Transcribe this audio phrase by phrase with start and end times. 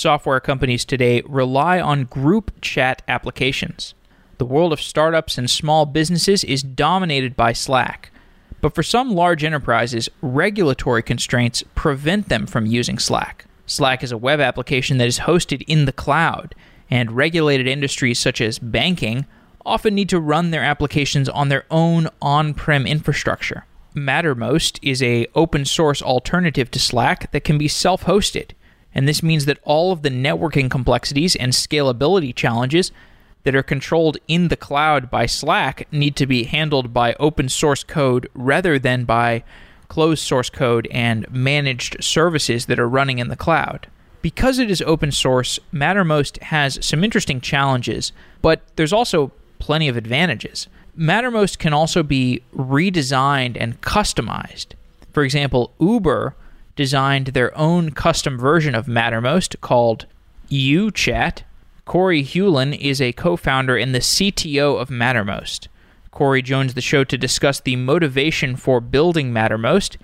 [0.00, 3.94] software companies today rely on group chat applications.
[4.38, 8.10] The world of startups and small businesses is dominated by Slack.
[8.62, 13.44] But for some large enterprises, regulatory constraints prevent them from using Slack.
[13.66, 16.54] Slack is a web application that is hosted in the cloud,
[16.90, 19.26] and regulated industries such as banking
[19.66, 23.66] often need to run their applications on their own on-prem infrastructure.
[23.94, 28.52] Mattermost is a open source alternative to Slack that can be self-hosted,
[28.94, 32.92] and this means that all of the networking complexities and scalability challenges
[33.44, 37.84] that are controlled in the cloud by Slack need to be handled by open source
[37.84, 39.42] code rather than by
[39.88, 43.88] closed source code and managed services that are running in the cloud.
[44.22, 48.12] Because it is open source, Mattermost has some interesting challenges,
[48.42, 50.68] but there's also plenty of advantages.
[50.98, 54.74] Mattermost can also be redesigned and customized.
[55.12, 56.34] For example, Uber
[56.80, 60.06] designed their own custom version of Mattermost called
[60.50, 61.42] UChat.
[61.84, 65.68] Corey Hulen is a co founder and the CTO of Mattermost.
[66.10, 69.98] Corey joins the show to discuss the motivation for building Mattermost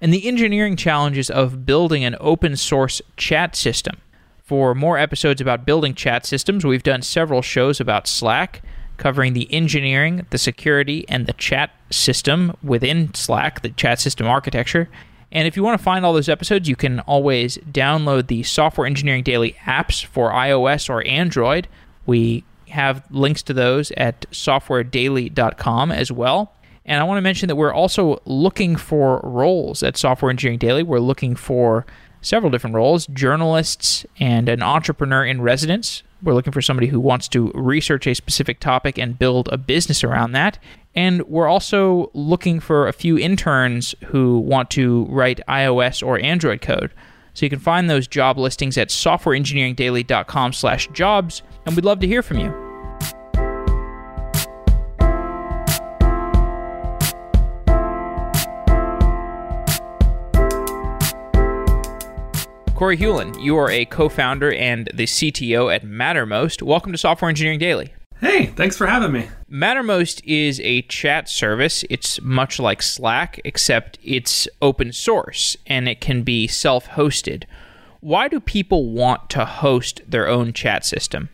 [0.00, 3.98] and the engineering challenges of building an open source chat system.
[4.42, 8.62] For more episodes about building chat systems, we've done several shows about Slack,
[8.96, 14.88] covering the engineering, the security, and the chat system within Slack, the chat system architecture.
[15.32, 18.86] And if you want to find all those episodes, you can always download the Software
[18.86, 21.68] Engineering Daily apps for iOS or Android.
[22.04, 26.52] We have links to those at softwaredaily.com as well.
[26.84, 30.82] And I want to mention that we're also looking for roles at Software Engineering Daily.
[30.82, 31.86] We're looking for
[32.20, 36.02] several different roles journalists and an entrepreneur in residence.
[36.22, 40.04] We're looking for somebody who wants to research a specific topic and build a business
[40.04, 40.58] around that.
[40.94, 46.60] And we're also looking for a few interns who want to write iOS or Android
[46.60, 46.92] code.
[47.34, 52.06] So you can find those job listings at softwareengineeringdaily.com slash jobs, and we'd love to
[52.06, 52.71] hear from you.
[62.82, 66.62] Corey Hulen, you are a co-founder and the CTO at Mattermost.
[66.62, 67.94] Welcome to Software Engineering Daily.
[68.18, 69.28] Hey, thanks for having me.
[69.48, 71.84] Mattermost is a chat service.
[71.88, 77.44] It's much like Slack, except it's open source and it can be self hosted.
[78.00, 81.28] Why do people want to host their own chat system?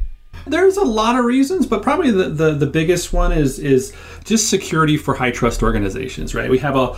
[0.46, 4.50] There's a lot of reasons, but probably the, the, the biggest one is is just
[4.50, 6.50] security for high trust organizations, right?
[6.50, 6.94] We have a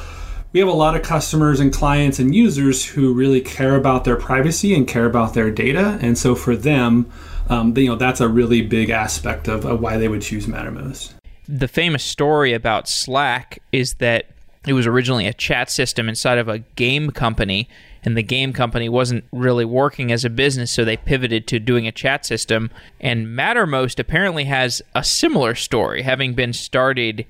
[0.53, 4.17] we have a lot of customers and clients and users who really care about their
[4.17, 7.11] privacy and care about their data, and so for them,
[7.49, 11.15] um, you know, that's a really big aspect of, of why they would choose Mattermost.
[11.49, 14.27] The famous story about Slack is that
[14.67, 17.69] it was originally a chat system inside of a game company
[18.05, 21.87] and the game company wasn't really working as a business so they pivoted to doing
[21.87, 22.71] a chat system.
[23.01, 27.27] And mattermost apparently has a similar story having been started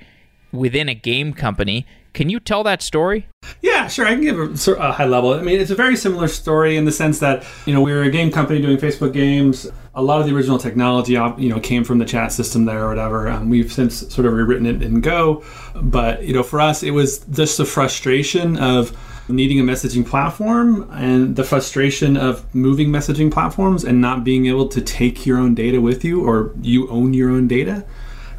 [0.53, 3.27] within a game company can you tell that story?
[3.63, 4.07] Yeah, sure.
[4.07, 5.35] I can give a, a, high level.
[5.35, 8.03] I mean, it's a very similar story in the sense that you know we were
[8.03, 9.67] a game company doing Facebook games.
[9.95, 12.89] A lot of the original technology, you know, came from the chat system there or
[12.89, 13.29] whatever.
[13.29, 15.45] Um, we've since sort of rewritten it in Go,
[15.75, 18.97] but you know, for us, it was just the frustration of
[19.29, 24.69] needing a messaging platform and the frustration of moving messaging platforms and not being able
[24.69, 27.85] to take your own data with you or you own your own data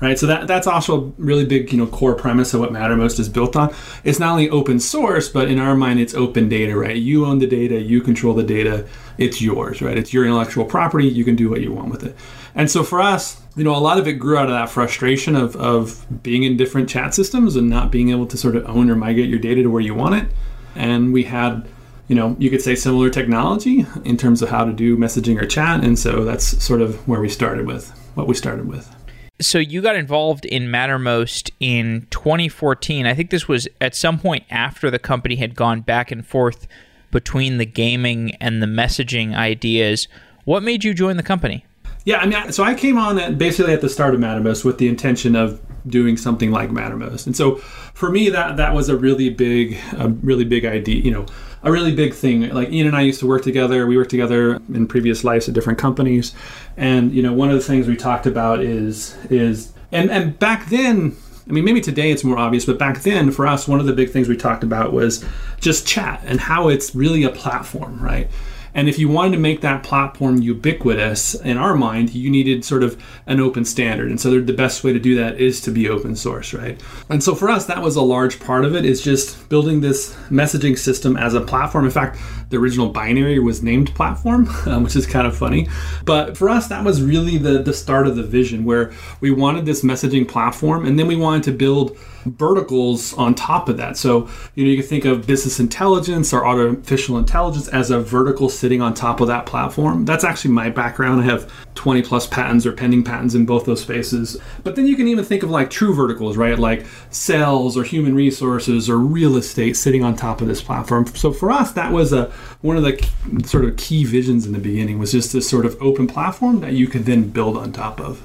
[0.02, 0.18] right?
[0.18, 3.30] So that that's also a really big, you know, core premise of what Mattermost is
[3.30, 3.74] built on.
[4.04, 6.98] It's not only open source, but in our mind, it's open data, right?
[6.98, 9.98] You own the data, you control the data, it's yours, right?
[9.98, 11.08] It's your intellectual property.
[11.08, 12.16] You can do what you want with it.
[12.56, 15.36] And so for us, you know, a lot of it grew out of that frustration
[15.36, 18.90] of of being in different chat systems and not being able to sort of own
[18.90, 20.28] or migrate your data to where you want it.
[20.76, 21.68] And we had
[22.08, 25.46] you know, you could say similar technology in terms of how to do messaging or
[25.46, 25.82] chat.
[25.82, 28.94] And so that's sort of where we started with, what we started with
[29.41, 33.06] so you got involved in Mattermost in 2014.
[33.06, 36.68] I think this was at some point after the company had gone back and forth
[37.12, 40.07] between the gaming and the messaging ideas.
[40.46, 41.66] What made you join the company?
[42.03, 44.79] Yeah, I mean, so I came on at, basically at the start of Mattermost with
[44.79, 48.97] the intention of doing something like Mattermost, and so for me that that was a
[48.97, 51.02] really big, a really big idea.
[51.02, 51.26] You know,
[51.63, 52.49] a really big thing.
[52.49, 53.85] Like Ian and I used to work together.
[53.85, 56.34] We worked together in previous lives at different companies,
[56.78, 60.69] and you know, one of the things we talked about is is and and back
[60.69, 61.16] then.
[61.49, 63.93] I mean, maybe today it's more obvious, but back then for us, one of the
[63.93, 65.25] big things we talked about was
[65.59, 68.29] just chat and how it's really a platform, right?
[68.73, 72.84] And if you wanted to make that platform ubiquitous, in our mind, you needed sort
[72.84, 74.09] of an open standard.
[74.09, 76.82] And so the best way to do that is to be open source, right?
[77.09, 80.14] And so for us, that was a large part of it is just building this
[80.29, 81.85] messaging system as a platform.
[81.85, 82.18] In fact,
[82.52, 85.68] the original binary was named platform, um, which is kind of funny.
[86.06, 89.66] But for us, that was really the, the start of the vision where we wanted
[89.66, 93.98] this messaging platform and then we wanted to build verticals on top of that.
[93.98, 98.50] So, you know, you can think of business intelligence or artificial intelligence as a vertical
[98.50, 100.06] sitting on top of that platform.
[100.06, 101.22] That's actually my background.
[101.22, 104.38] I have 20 plus patents or pending patents in both those spaces.
[104.64, 106.58] But then you can even think of like true verticals, right?
[106.58, 111.08] Like sales or human resources or real estate sitting on top of this platform.
[111.08, 114.59] So for us, that was a one of the sort of key visions in the
[114.59, 117.99] beginning was just this sort of open platform that you could then build on top
[117.99, 118.22] of.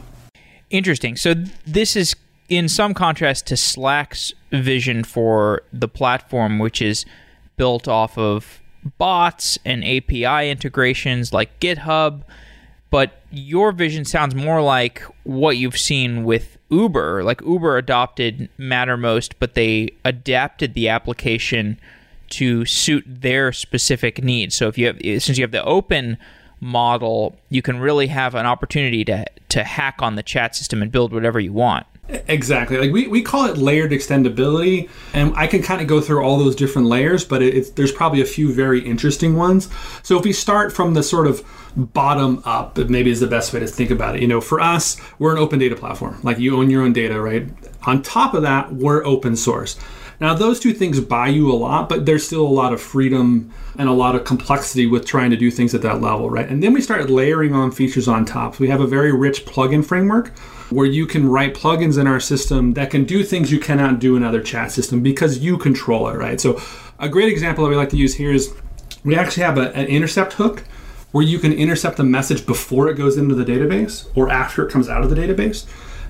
[0.70, 1.16] Interesting.
[1.16, 1.34] So
[1.66, 2.16] this is
[2.48, 7.04] in some contrast to Slack's vision for the platform, which is
[7.56, 8.60] built off of
[8.98, 12.22] bots and API integrations like GitHub.
[12.90, 17.24] But your vision sounds more like what you've seen with Uber.
[17.24, 21.80] Like Uber adopted Mattermost, but they adapted the application
[22.30, 24.54] to suit their specific needs.
[24.54, 26.18] So if you have, since you have the open
[26.60, 30.90] model, you can really have an opportunity to to hack on the chat system and
[30.90, 31.86] build whatever you want.
[32.28, 32.78] Exactly.
[32.78, 36.38] Like we, we call it layered extendability, and I can kind of go through all
[36.38, 39.68] those different layers, but it, there's probably a few very interesting ones.
[40.04, 41.44] So if we start from the sort of
[41.76, 44.22] bottom up, maybe is the best way to think about it.
[44.22, 46.20] You know, for us, we're an open data platform.
[46.22, 47.48] Like you own your own data, right?
[47.86, 49.76] On top of that, we're open source.
[50.20, 53.52] Now, those two things buy you a lot, but there's still a lot of freedom
[53.78, 56.48] and a lot of complexity with trying to do things at that level, right?
[56.48, 58.54] And then we started layering on features on top.
[58.54, 60.36] So we have a very rich plugin framework
[60.70, 64.16] where you can write plugins in our system that can do things you cannot do
[64.16, 66.40] in other chat system because you control it, right?
[66.40, 66.60] So
[66.98, 68.54] a great example that we like to use here is
[69.04, 70.64] we actually have a, an intercept hook
[71.12, 74.72] where you can intercept the message before it goes into the database or after it
[74.72, 75.66] comes out of the database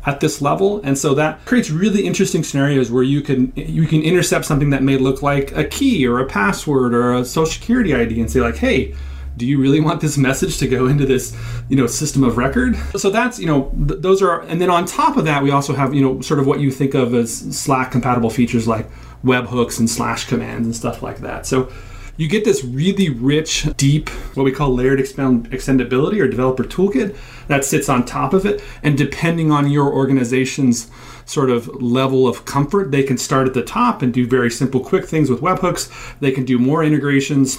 [0.06, 0.80] at this level.
[0.82, 4.82] And so that creates really interesting scenarios where you can you can intercept something that
[4.82, 8.40] may look like a key or a password or a social security id and say
[8.40, 8.94] like hey
[9.36, 11.36] do you really want this message to go into this
[11.68, 12.76] you know system of record?
[12.96, 15.74] So that's you know th- those are and then on top of that we also
[15.74, 18.88] have you know sort of what you think of as slack compatible features like
[19.24, 21.46] webhooks and slash commands and stuff like that.
[21.46, 21.70] So
[22.16, 27.14] you get this really rich, deep, what we call layered extendability or developer toolkit
[27.48, 28.62] that sits on top of it.
[28.82, 30.90] And depending on your organization's
[31.24, 34.80] sort of level of comfort, they can start at the top and do very simple,
[34.80, 35.90] quick things with webhooks.
[36.20, 37.58] They can do more integrations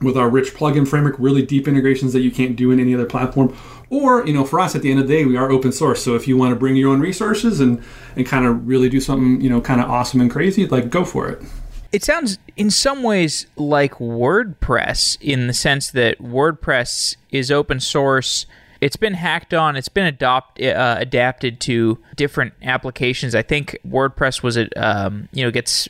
[0.00, 3.04] with our rich plugin framework, really deep integrations that you can't do in any other
[3.04, 3.54] platform.
[3.90, 6.02] Or, you know, for us at the end of the day, we are open source.
[6.02, 7.82] So if you want to bring your own resources and,
[8.16, 11.04] and kind of really do something, you know, kind of awesome and crazy, like go
[11.04, 11.42] for it.
[11.92, 18.46] It sounds in some ways like WordPress in the sense that WordPress is open source.
[18.80, 19.76] It's been hacked on.
[19.76, 23.34] It's been adopt, uh, adapted to different applications.
[23.34, 25.88] I think WordPress was it um, you know gets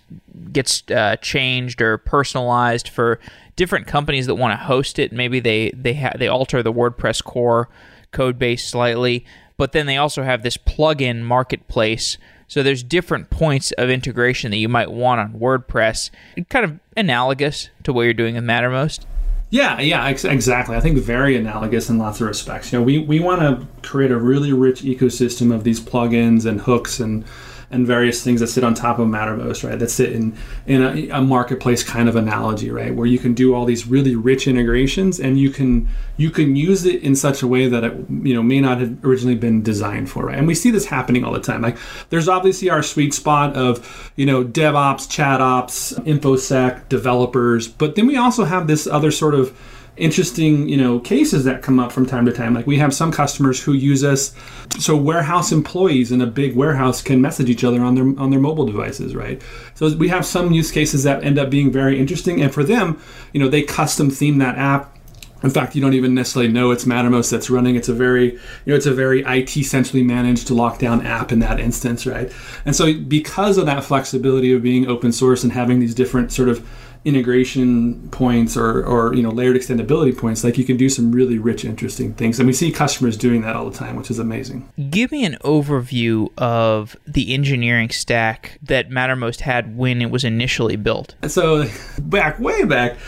[0.53, 3.21] gets uh, changed or personalized for
[3.57, 5.13] different companies that want to host it.
[5.13, 7.69] Maybe they they ha- they alter the WordPress core
[8.11, 9.25] code base slightly,
[9.57, 12.19] but then they also have this plugin marketplace
[12.51, 16.11] so there's different points of integration that you might want on WordPress,
[16.49, 19.05] kind of analogous to what you're doing with Mattermost.
[19.51, 20.77] Yeah, yeah, ex- exactly.
[20.77, 22.73] I think very analogous in lots of respects.
[22.73, 26.61] You know, we, we want to create a really rich ecosystem of these plugins and
[26.61, 27.25] hooks and
[27.71, 29.79] and various things that sit on top of Mattermost, right?
[29.79, 30.37] That sit in
[30.67, 32.95] in a, a, marketplace kind of analogy, right?
[32.95, 36.85] Where you can do all these really rich integrations, and you can you can use
[36.85, 40.11] it in such a way that it you know may not have originally been designed
[40.11, 40.39] for, right?
[40.39, 41.63] And we see this happening all the time.
[41.63, 47.95] Like there's obviously our sweet spot of you know DevOps, chat ops, infosec, developers, but
[47.95, 49.57] then we also have this other sort of
[50.01, 52.55] interesting, you know, cases that come up from time to time.
[52.55, 54.35] Like we have some customers who use us
[54.79, 58.41] so warehouse employees in a big warehouse can message each other on their on their
[58.41, 59.41] mobile devices, right?
[59.75, 63.01] So we have some use cases that end up being very interesting and for them,
[63.33, 64.97] you know, they custom theme that app
[65.43, 67.77] in fact, you don't even necessarily know it's Mattermost that's running.
[67.77, 71.59] It's a very, you know, it's a very IT centrally managed lockdown app in that
[71.59, 72.31] instance, right?
[72.65, 76.49] And so, because of that flexibility of being open source and having these different sort
[76.49, 76.67] of
[77.05, 81.39] integration points or, or you know layered extendability points like you can do some really
[81.39, 82.39] rich interesting things.
[82.39, 84.69] And we see customers doing that all the time which is amazing.
[84.91, 90.77] Give me an overview of the engineering stack that mattermost had when it was initially
[90.77, 91.15] built.
[91.27, 91.65] So
[92.01, 92.99] back way back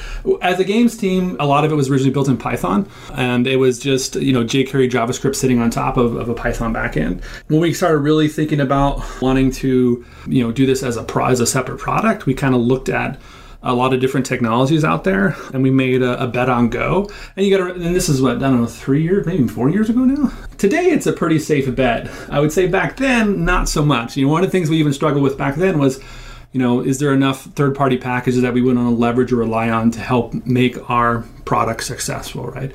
[0.40, 3.56] as a games team a lot of it was originally built in python and it
[3.56, 7.22] was just you know jquery javascript sitting on top of, of a python backend.
[7.48, 11.26] When we started really thinking about wanting to you know do this as a pro
[11.26, 13.20] as a separate product we kind of looked at
[13.62, 17.10] a lot of different technologies out there, and we made a, a bet on Go.
[17.36, 19.68] And you got to, and this is what I don't know, three years, maybe four
[19.68, 20.32] years ago now.
[20.58, 22.10] Today, it's a pretty safe bet.
[22.28, 24.16] I would say back then, not so much.
[24.16, 26.00] You know, one of the things we even struggled with back then was
[26.52, 29.36] you know, is there enough third party packages that we would want to leverage or
[29.36, 32.72] rely on to help make our product successful, right?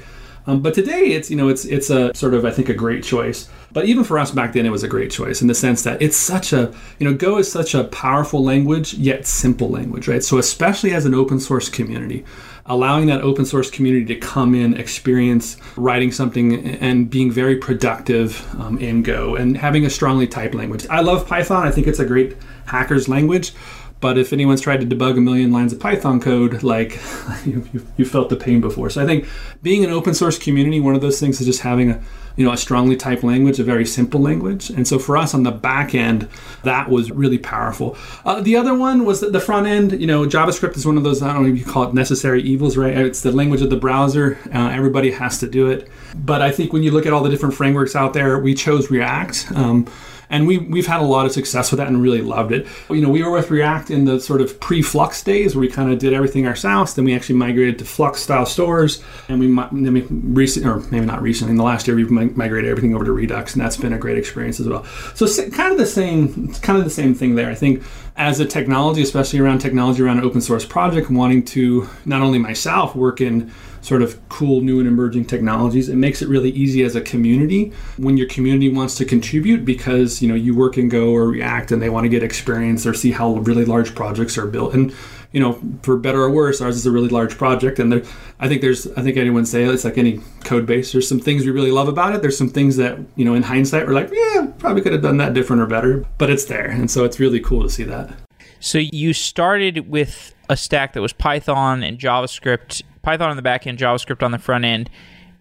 [0.47, 3.03] Um, but today, it's you know, it's it's a sort of I think a great
[3.03, 3.49] choice.
[3.77, 6.01] But even for us back then, it was a great choice in the sense that
[6.01, 10.23] it's such a you know, Go is such a powerful language yet simple language, right?
[10.23, 12.25] So especially as an open source community,
[12.65, 18.43] allowing that open source community to come in, experience writing something, and being very productive
[18.59, 20.87] um, in Go and having a strongly typed language.
[20.89, 21.67] I love Python.
[21.67, 23.53] I think it's a great hacker's language.
[23.99, 26.99] But if anyone's tried to debug a million lines of Python code, like
[27.45, 28.89] you, you, felt the pain before.
[28.89, 29.27] So I think
[29.63, 32.01] being an open source community, one of those things is just having a
[32.35, 34.69] you know a strongly typed language, a very simple language.
[34.69, 36.29] And so for us on the back end,
[36.63, 37.97] that was really powerful.
[38.23, 39.99] Uh, the other one was the front end.
[39.99, 42.43] You know, JavaScript is one of those I don't know if you call it necessary
[42.43, 42.95] evils, right?
[42.95, 44.37] It's the language of the browser.
[44.53, 45.89] Uh, everybody has to do it.
[46.15, 48.91] But I think when you look at all the different frameworks out there, we chose
[48.91, 49.51] React.
[49.55, 49.87] Um,
[50.29, 52.67] and we, we've had a lot of success with that and really loved it.
[52.89, 55.91] You know, we were with React in the sort of pre-Flux days where we kind
[55.91, 56.93] of did everything ourselves.
[56.93, 61.05] Then we actually migrated to Flux style stores, and we then we recent or maybe
[61.05, 63.93] not recently in the last year we've migrated everything over to Redux, and that's been
[63.93, 64.83] a great experience as well.
[65.15, 67.49] So kind of the same, kind of the same thing there.
[67.49, 67.83] I think
[68.17, 72.39] as a technology, especially around technology around an open source project, wanting to not only
[72.39, 73.51] myself work in
[73.87, 75.87] sort of cool new and emerging technologies.
[75.87, 80.21] It makes it really easy as a community when your community wants to contribute because
[80.21, 82.93] you know you work in Go or React and they want to get experience or
[82.93, 84.73] see how really large projects are built.
[84.73, 84.93] And
[85.31, 88.01] you know, for better or worse, ours is a really large project, and there,
[88.39, 90.93] I think there's, I think anyone say oh, it's like any code base.
[90.93, 92.21] There's some things we really love about it.
[92.21, 95.17] There's some things that you know, in hindsight, we're like, yeah, probably could have done
[95.17, 98.13] that different or better, but it's there, and so it's really cool to see that.
[98.59, 103.67] So you started with a stack that was Python and JavaScript Python on the back
[103.67, 104.89] end, JavaScript on the front end,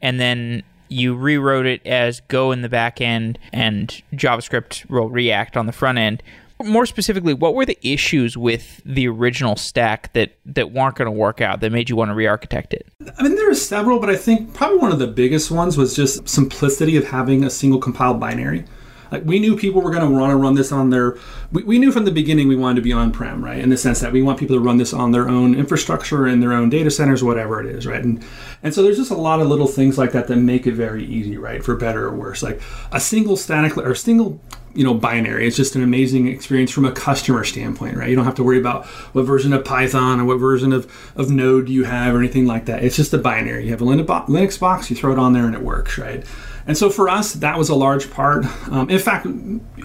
[0.02, 5.56] and then you rewrote it as Go in the back end and JavaScript well, React
[5.56, 6.22] on the front end.
[6.64, 11.12] More specifically, what were the issues with the original stack that, that weren't going to
[11.12, 12.86] work out that made you want to re-architect it?
[13.18, 15.94] I mean, there are several, but I think probably one of the biggest ones was
[15.94, 18.64] just simplicity of having a single compiled binary.
[19.10, 21.16] Like we knew people were going to want to run this on their.
[21.52, 23.58] We, we knew from the beginning we wanted to be on prem, right?
[23.58, 26.40] In the sense that we want people to run this on their own infrastructure in
[26.40, 28.02] their own data centers, whatever it is, right?
[28.02, 28.24] And
[28.62, 31.04] and so there's just a lot of little things like that that make it very
[31.04, 31.64] easy, right?
[31.64, 32.60] For better or worse, like
[32.92, 34.40] a single static or single
[34.76, 38.26] you know binary it's just an amazing experience from a customer standpoint right you don't
[38.26, 38.84] have to worry about
[39.14, 40.86] what version of python or what version of,
[41.16, 43.84] of node you have or anything like that it's just a binary you have a
[43.84, 46.24] linux box you throw it on there and it works right
[46.66, 48.44] and so for us, that was a large part.
[48.68, 49.26] Um, in fact,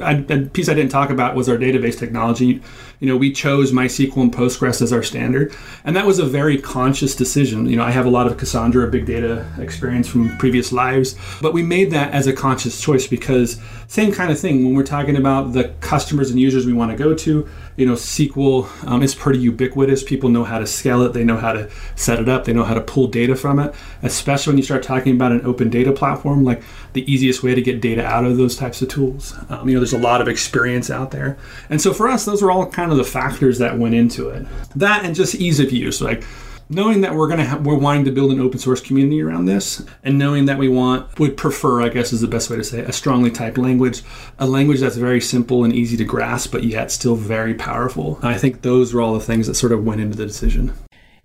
[0.01, 2.61] I, a piece I didn't talk about was our database technology.
[2.99, 6.57] You know, we chose MySQL and Postgres as our standard, and that was a very
[6.57, 7.67] conscious decision.
[7.67, 11.53] You know, I have a lot of Cassandra big data experience from previous lives, but
[11.53, 15.17] we made that as a conscious choice because same kind of thing when we're talking
[15.17, 19.15] about the customers and users we want to go to you know sql um, is
[19.15, 20.03] pretty ubiquitous.
[20.03, 21.13] People know how to scale it.
[21.13, 22.45] They know how to set it up.
[22.45, 23.73] They know how to pull data from it
[24.03, 26.61] especially when you start talking about an open data platform like
[26.93, 29.35] the easiest way to get data out of those types of tools.
[29.49, 31.37] Um, you know there's a lot of experience out there.
[31.69, 34.45] And so for us those are all kind of the factors that went into it.
[34.75, 36.23] That and just ease of use like
[36.71, 39.45] knowing that we're going to ha- we're wanting to build an open source community around
[39.45, 42.63] this and knowing that we want would prefer i guess is the best way to
[42.63, 44.01] say it, a strongly typed language
[44.39, 48.19] a language that's very simple and easy to grasp but yet still very powerful.
[48.21, 50.73] I think those are all the things that sort of went into the decision.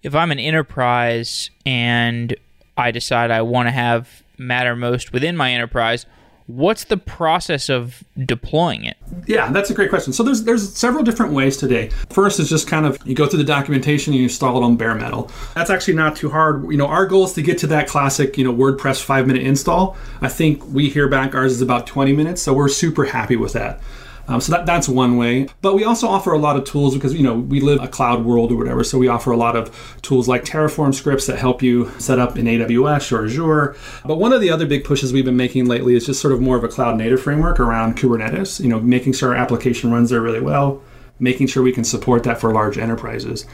[0.02, 2.34] If i'm an enterprise and
[2.76, 6.06] i decide i want to have mattermost within my enterprise
[6.46, 8.96] what's the process of deploying it?
[9.26, 10.12] Yeah, that's a great question.
[10.12, 11.90] So there's there's several different ways today.
[12.10, 14.76] First is just kind of you go through the documentation and you install it on
[14.76, 15.30] bare metal.
[15.54, 16.70] That's actually not too hard.
[16.70, 19.96] You know, our goal is to get to that classic, you know, WordPress 5-minute install.
[20.20, 23.52] I think we hear back ours is about 20 minutes, so we're super happy with
[23.54, 23.80] that.
[24.28, 25.48] Um, so that, that's one way.
[25.62, 28.24] But we also offer a lot of tools because, you know, we live a cloud
[28.24, 28.82] world or whatever.
[28.82, 32.36] So we offer a lot of tools like Terraform scripts that help you set up
[32.36, 33.76] in AWS or Azure.
[34.04, 36.40] But one of the other big pushes we've been making lately is just sort of
[36.40, 40.10] more of a cloud native framework around Kubernetes, you know, making sure our application runs
[40.10, 40.82] there really well,
[41.20, 43.46] making sure we can support that for large enterprises.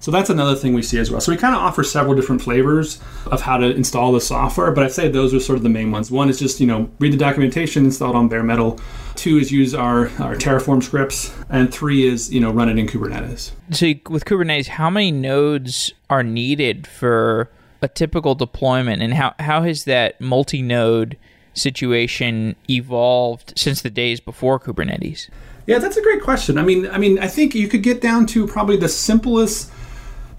[0.00, 1.20] So that's another thing we see as well.
[1.20, 4.82] So we kind of offer several different flavors of how to install the software, but
[4.82, 6.10] I'd say those are sort of the main ones.
[6.10, 8.80] One is just, you know, read the documentation, install it on bare metal.
[9.14, 11.34] Two is use our, our Terraform scripts.
[11.50, 13.52] And three is, you know, run it in Kubernetes.
[13.72, 17.50] So with Kubernetes, how many nodes are needed for
[17.82, 21.18] a typical deployment and how, how has that multi-node
[21.52, 25.28] situation evolved since the days before Kubernetes?
[25.66, 26.56] Yeah, that's a great question.
[26.56, 29.70] I mean, I mean, I think you could get down to probably the simplest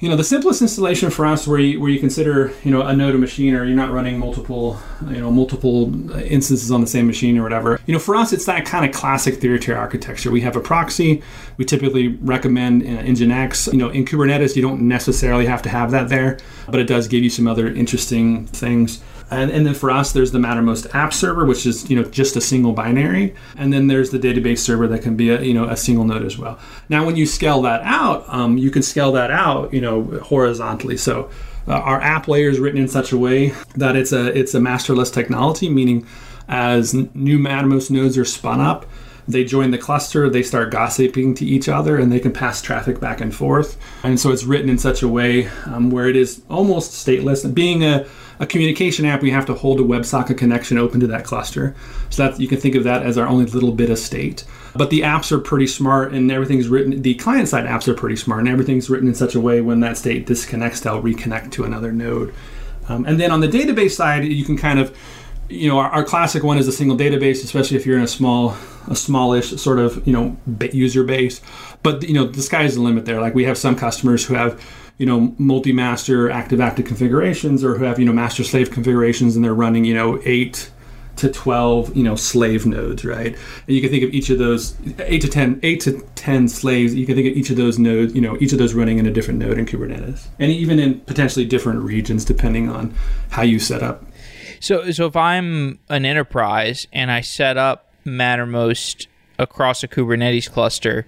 [0.01, 2.93] you know the simplest installation for us where you, where you consider you know a
[2.93, 4.77] node a machine or you're not running multiple
[5.07, 5.85] you know multiple
[6.19, 8.91] instances on the same machine or whatever you know for us it's that kind of
[8.91, 10.31] classic three tier architecture.
[10.31, 11.21] We have a proxy.
[11.57, 15.91] We typically recommend uh, nginx you know in kubernetes you don't necessarily have to have
[15.91, 19.89] that there but it does give you some other interesting things and, and then for
[19.89, 23.71] us, there's the Mattermost app server, which is you know just a single binary, and
[23.71, 26.37] then there's the database server that can be a you know a single node as
[26.37, 26.59] well.
[26.89, 30.97] Now, when you scale that out, um, you can scale that out you know horizontally.
[30.97, 31.29] So
[31.67, 34.59] uh, our app layer is written in such a way that it's a it's a
[34.59, 36.05] masterless technology, meaning
[36.47, 38.85] as new Mattermost nodes are spun up,
[39.27, 42.99] they join the cluster, they start gossiping to each other, and they can pass traffic
[42.99, 43.77] back and forth.
[44.03, 47.51] And so it's written in such a way um, where it is almost stateless.
[47.53, 48.05] Being a
[48.41, 51.75] a communication app, we have to hold a WebSocket connection open to that cluster.
[52.09, 54.43] So that you can think of that as our only little bit of state.
[54.75, 58.15] But the apps are pretty smart and everything's written, the client side apps are pretty
[58.15, 61.65] smart and everything's written in such a way when that state disconnects, they'll reconnect to
[61.65, 62.33] another node.
[62.89, 64.97] Um, and then on the database side, you can kind of,
[65.47, 68.07] you know, our, our, classic one is a single database, especially if you're in a
[68.07, 68.55] small,
[68.87, 70.35] a smallish sort of, you know,
[70.73, 71.41] user base.
[71.83, 73.21] But, you know, the sky's the limit there.
[73.21, 74.59] Like we have some customers who have,
[75.01, 79.83] you know multi-master active-active configurations or who have you know master-slave configurations and they're running
[79.83, 80.69] you know eight
[81.15, 83.35] to 12 you know slave nodes right?
[83.67, 86.93] And you can think of each of those 8 to 10 8 to 10 slaves
[86.93, 89.07] you can think of each of those nodes you know each of those running in
[89.07, 90.27] a different node in kubernetes.
[90.37, 92.93] And even in potentially different regions depending on
[93.31, 94.05] how you set up.
[94.59, 99.07] So so if i'm an enterprise and i set up mattermost
[99.39, 101.07] across a kubernetes cluster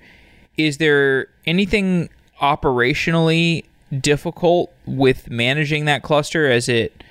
[0.58, 2.10] is there anything
[2.42, 3.66] operationally
[4.02, 7.04] difficult with managing that cluster as it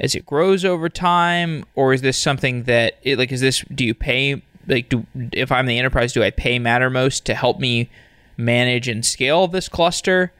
[0.00, 3.84] as it grows over time or is this something that it, like is this do
[3.84, 7.90] you pay like do if I'm the enterprise do I pay Mattermost to help me
[8.36, 10.32] manage and scale this cluster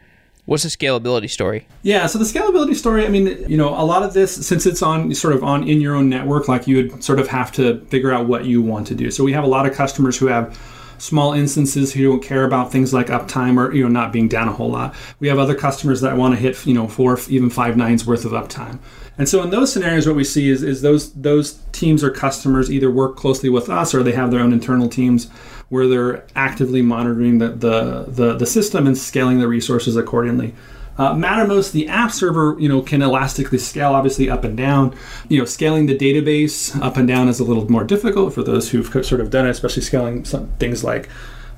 [0.46, 1.66] What's the scalability story?
[1.82, 4.82] Yeah, so the scalability story, I mean, you know, a lot of this, since it's
[4.82, 7.80] on sort of on in your own network, like you would sort of have to
[7.86, 9.10] figure out what you want to do.
[9.10, 10.58] So we have a lot of customers who have
[11.04, 14.48] small instances who don't care about things like uptime or you know not being down
[14.48, 14.94] a whole lot.
[15.20, 18.24] We have other customers that want to hit you know four even five nines worth
[18.24, 18.78] of uptime.
[19.18, 22.72] And so in those scenarios, what we see is, is those those teams or customers
[22.72, 25.28] either work closely with us or they have their own internal teams
[25.68, 30.54] where they're actively monitoring the, the, the, the system and scaling the resources accordingly.
[30.96, 34.94] Uh, Mattermost, the app server, you know, can elastically scale, obviously up and down.
[35.28, 38.70] You know, scaling the database up and down is a little more difficult for those
[38.70, 41.08] who've sort of done it, especially scaling some things like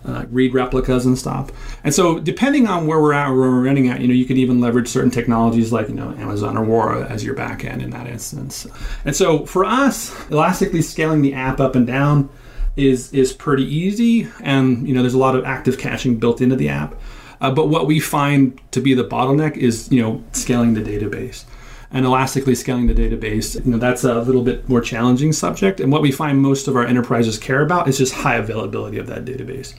[0.06, 1.50] uh, read replicas and stuff.
[1.84, 4.24] And so, depending on where we're at or where we're running at, you know, you
[4.24, 8.06] can even leverage certain technologies like you know Amazon Aurora as your backend in that
[8.06, 8.66] instance.
[9.04, 12.30] And so, for us, elastically scaling the app up and down
[12.76, 16.56] is is pretty easy, and you know, there's a lot of active caching built into
[16.56, 16.94] the app.
[17.40, 21.44] Uh, but what we find to be the bottleneck is, you know, scaling the database
[21.90, 23.62] and elastically scaling the database.
[23.64, 25.80] You know, that's a little bit more challenging subject.
[25.80, 29.06] And what we find most of our enterprises care about is just high availability of
[29.06, 29.74] that database,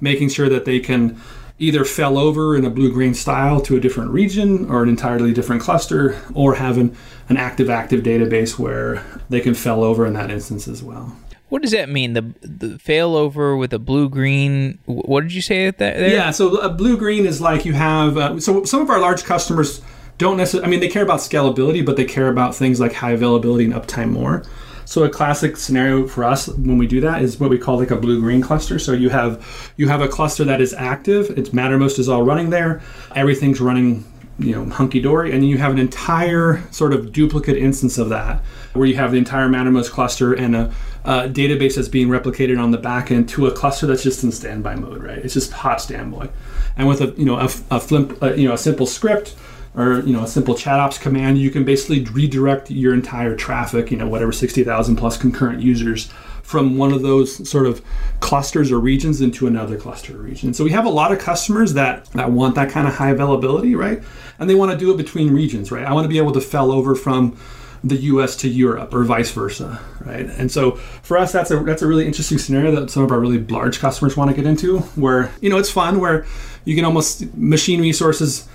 [0.00, 1.20] making sure that they can
[1.58, 5.32] either fail over in a blue green style to a different region or an entirely
[5.32, 6.96] different cluster, or have an,
[7.28, 11.16] an active active database where they can fail over in that instance as well.
[11.48, 12.12] What does that mean?
[12.12, 14.78] The the failover with a blue green.
[14.84, 16.10] What did you say that there?
[16.10, 18.16] Yeah, so a blue green is like you have.
[18.16, 19.80] Uh, so some of our large customers
[20.18, 20.66] don't necessarily.
[20.66, 23.72] I mean, they care about scalability, but they care about things like high availability and
[23.72, 24.44] uptime more.
[24.84, 27.90] So a classic scenario for us when we do that is what we call like
[27.90, 28.78] a blue green cluster.
[28.78, 31.30] So you have you have a cluster that is active.
[31.38, 32.82] Its Mattermost is all running there.
[33.14, 34.04] Everything's running
[34.38, 38.40] you know hunky dory, and you have an entire sort of duplicate instance of that,
[38.72, 40.72] where you have the entire Mattermost cluster and a,
[41.04, 44.32] a database that's being replicated on the back end to a cluster that's just in
[44.32, 45.18] standby mode, right?
[45.18, 46.28] It's just hot standby,
[46.76, 49.36] and with a you know a, a, flimp, a you know a simple script
[49.74, 53.90] or you know a simple chat ops command, you can basically redirect your entire traffic,
[53.90, 56.10] you know whatever sixty thousand plus concurrent users
[56.48, 57.84] from one of those sort of
[58.20, 60.54] clusters or regions into another cluster or region.
[60.54, 63.74] So we have a lot of customers that, that want that kind of high availability,
[63.74, 64.02] right?
[64.38, 65.84] And they want to do it between regions, right?
[65.84, 67.36] I want to be able to fail over from
[67.84, 70.26] the US to Europe or vice versa, right?
[70.26, 73.20] And so for us that's a that's a really interesting scenario that some of our
[73.20, 76.26] really large customers want to get into where you know it's fun where
[76.64, 78.48] you can almost machine resources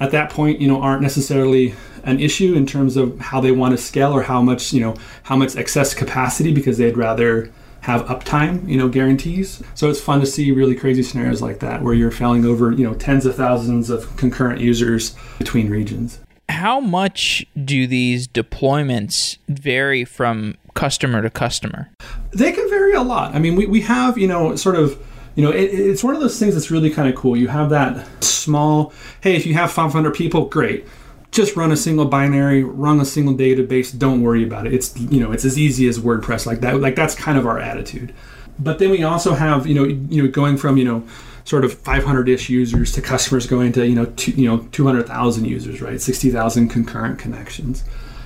[0.00, 3.72] at that point, you know, aren't necessarily an issue in terms of how they want
[3.72, 8.02] to scale or how much, you know, how much excess capacity because they'd rather have
[8.06, 9.62] uptime, you know, guarantees.
[9.74, 12.84] So it's fun to see really crazy scenarios like that where you're failing over, you
[12.84, 16.18] know, tens of thousands of concurrent users between regions.
[16.50, 21.90] How much do these deployments vary from customer to customer?
[22.32, 23.34] They can vary a lot.
[23.34, 25.00] I mean, we, we have, you know, sort of
[25.36, 27.36] you know, it, it's one of those things that's really kind of cool.
[27.36, 30.86] You have that small, hey, if you have 500 people, great.
[31.30, 33.96] Just run a single binary, run a single database.
[33.96, 34.74] Don't worry about it.
[34.74, 36.80] It's you know, it's as easy as WordPress like that.
[36.80, 38.12] Like that's kind of our attitude.
[38.58, 41.06] But then we also have you know, you know, going from you know,
[41.50, 45.82] sort of 500-ish users to customers going to you know, two, you know, 200,000 users,
[45.82, 46.00] right?
[46.00, 47.82] 60,000 concurrent connections.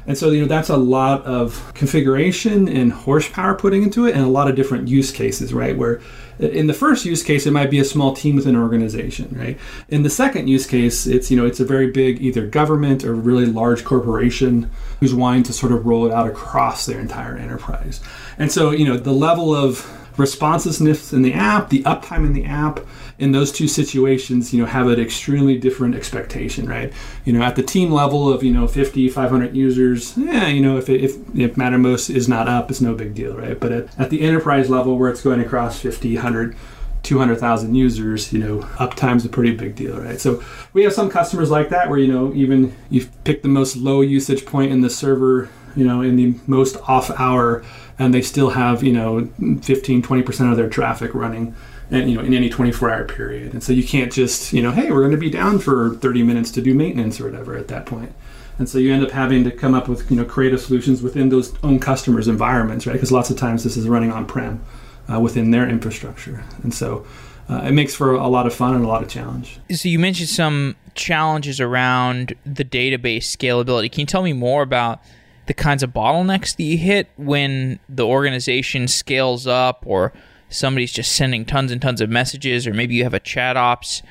[0.07, 4.23] And so, you know, that's a lot of configuration and horsepower putting into it and
[4.23, 5.75] a lot of different use cases, right?
[5.75, 6.03] Where
[6.39, 9.59] in the first use case, it might be a small team within an organization, right?
[9.89, 13.15] In the second use case, it's, you know, it's a very big either government or
[13.15, 18.03] really large corporation who's wanting to sort of roll it out across their entire enterprise.
[18.37, 22.45] And so, you know, the level of responsiveness in the app, the uptime in the
[22.45, 22.81] app,
[23.19, 26.93] in those two situations, you know, have an extremely different expectation, right?
[27.25, 30.77] You know, at the team level of, you know, 50, 500 users, yeah, you know,
[30.77, 33.59] if, if, if Mattermost is not up, it's no big deal, right?
[33.59, 36.57] But at, at the enterprise level where it's going across 50, 100,
[37.05, 40.21] 200,000 users, you know, uptime's a pretty big deal, right?
[40.21, 43.77] So we have some customers like that where, you know, even you pick the most
[43.77, 47.65] low usage point in the server, you know, in the most off hour,
[47.99, 49.29] and they still have, you know,
[49.63, 51.55] 15, 20% of their traffic running
[51.91, 54.71] and you know in any 24 hour period and so you can't just you know
[54.71, 57.69] hey we're going to be down for 30 minutes to do maintenance or whatever at
[57.69, 58.09] that point.
[58.09, 58.17] point
[58.59, 61.29] and so you end up having to come up with you know creative solutions within
[61.29, 64.65] those own customers environments right because lots of times this is running on prem
[65.13, 66.45] uh, within their infrastructure.
[66.63, 67.07] And so
[67.49, 69.61] uh, it makes for a lot of fun and a lot of challenge.
[69.71, 73.91] So you mentioned some challenges around the database scalability.
[73.91, 75.03] Can you tell me more about
[75.47, 80.13] the kinds of bottlenecks that you hit when the organization scales up or
[80.49, 84.03] somebody's just sending tons and tons of messages, or maybe you have a chat ops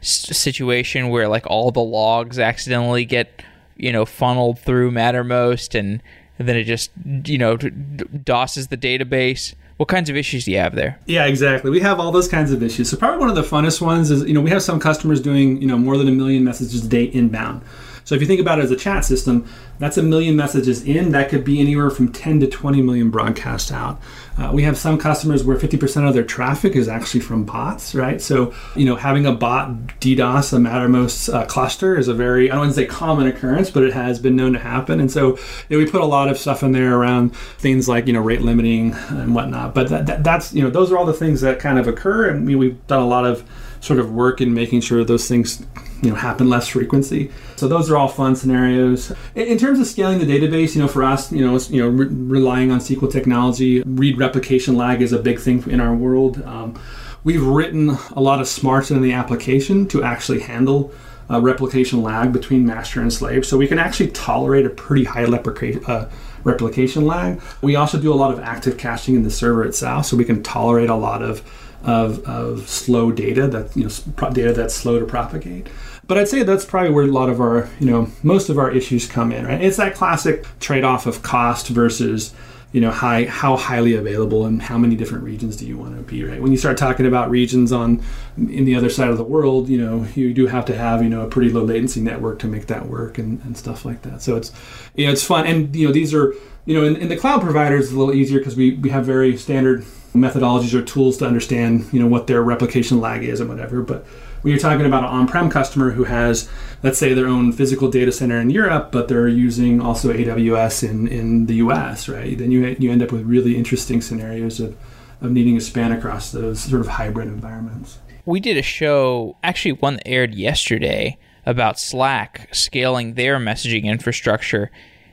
[0.00, 3.42] situation where like all the logs accidentally get
[3.76, 6.02] you know funneled through Mattermost, and,
[6.38, 6.90] and then it just
[7.24, 9.54] you know dosses the database.
[9.80, 10.98] What kinds of issues do you have there?
[11.06, 11.70] Yeah, exactly.
[11.70, 12.90] We have all those kinds of issues.
[12.90, 15.58] So probably one of the funnest ones is you know we have some customers doing
[15.58, 17.62] you know more than a million messages a day inbound.
[18.04, 21.12] So if you think about it as a chat system, that's a million messages in.
[21.12, 23.98] That could be anywhere from 10 to 20 million broadcast out.
[24.38, 28.20] Uh, we have some customers where 50% of their traffic is actually from bots, right?
[28.20, 32.54] So, you know, having a bot DDoS a Mattermost uh, cluster is a very, I
[32.54, 35.00] don't want to say common occurrence, but it has been known to happen.
[35.00, 35.36] And so,
[35.68, 38.20] you know, we put a lot of stuff in there around things like, you know,
[38.20, 39.74] rate limiting and whatnot.
[39.74, 42.30] But that, that, that's, you know, those are all the things that kind of occur.
[42.30, 43.44] And we, we've done a lot of
[43.80, 45.66] sort of work in making sure those things
[46.02, 47.30] you know happen less frequency.
[47.56, 49.12] So those are all fun scenarios.
[49.34, 52.06] In terms of scaling the database, you know, for us, you know, you know, re-
[52.06, 56.42] relying on SQL technology, read replication lag is a big thing in our world.
[56.44, 56.80] Um,
[57.24, 60.92] we've written a lot of smarts in the application to actually handle
[61.30, 65.24] uh, replication lag between master and slave, so we can actually tolerate a pretty high
[65.24, 65.84] replication.
[65.86, 66.10] Uh,
[66.42, 67.38] replication lag.
[67.60, 70.42] We also do a lot of active caching in the server itself, so we can
[70.42, 71.42] tolerate a lot of
[71.82, 75.68] of, of slow data that you know data that's slow to propagate.
[76.06, 78.70] But I'd say that's probably where a lot of our you know most of our
[78.70, 79.46] issues come in.
[79.46, 79.62] Right?
[79.62, 82.34] It's that classic trade-off of cost versus
[82.72, 86.02] you know high how highly available and how many different regions do you want to
[86.02, 86.40] be right?
[86.40, 88.02] When you start talking about regions on
[88.36, 91.08] in the other side of the world you know you do have to have you
[91.08, 94.22] know a pretty low latency network to make that work and, and stuff like that.
[94.22, 94.52] So it's
[94.94, 95.46] you know it's fun.
[95.46, 98.14] And you know these are you know in, in the cloud providers it's a little
[98.14, 102.26] easier because we, we have very standard methodologies or tools to understand you know what
[102.26, 103.82] their replication lag is and whatever.
[103.82, 104.06] But
[104.42, 106.48] when you're talking about an on-prem customer who has
[106.82, 111.08] let's say their own physical data center in Europe but they're using also AWS in,
[111.08, 114.76] in the US right then you, you end up with really interesting scenarios of,
[115.20, 119.72] of needing to span across those sort of hybrid environments we did a show actually
[119.72, 124.70] one that aired yesterday about Slack scaling their messaging infrastructure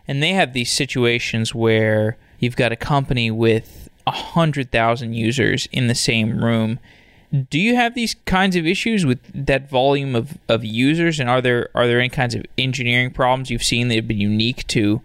[0.07, 5.95] and they have these situations where you've got a company with 100,000 users in the
[5.95, 6.79] same room.
[7.49, 11.19] Do you have these kinds of issues with that volume of, of users?
[11.19, 14.19] And are there are there any kinds of engineering problems you've seen that have been
[14.19, 15.01] unique to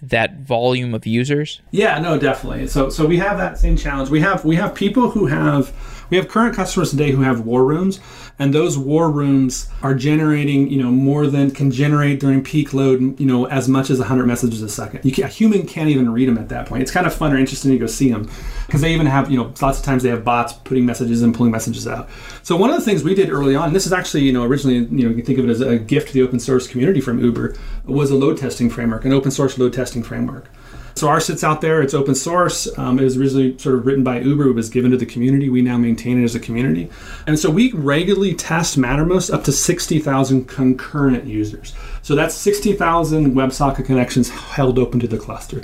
[0.00, 1.60] that volume of users?
[1.70, 2.68] Yeah, no, definitely.
[2.68, 4.08] So so we have that same challenge.
[4.08, 5.68] We have we have people who have
[6.10, 8.00] we have current customers today who have war rooms,
[8.38, 13.18] and those war rooms are generating, you know, more than can generate during peak load,
[13.18, 15.04] you know, as much as 100 messages a second.
[15.04, 16.82] You can, a human can't even read them at that point.
[16.82, 18.28] It's kind of fun or interesting to go see them
[18.66, 21.34] because they even have, you know, lots of times they have bots putting messages and
[21.34, 22.08] pulling messages out.
[22.42, 24.76] So one of the things we did early on, this is actually, you know, originally,
[24.76, 27.00] you know, you can think of it as a gift to the open source community
[27.00, 30.50] from Uber, was a load testing framework, an open source load testing framework.
[30.96, 31.82] So ours sits out there.
[31.82, 32.66] It's open source.
[32.78, 34.48] Um, it was originally sort of written by Uber.
[34.48, 35.50] It was given to the community.
[35.50, 36.90] We now maintain it as a community.
[37.26, 41.74] And so we regularly test Mattermost up to 60,000 concurrent users.
[42.00, 45.62] So that's 60,000 WebSocket connections held open to the cluster.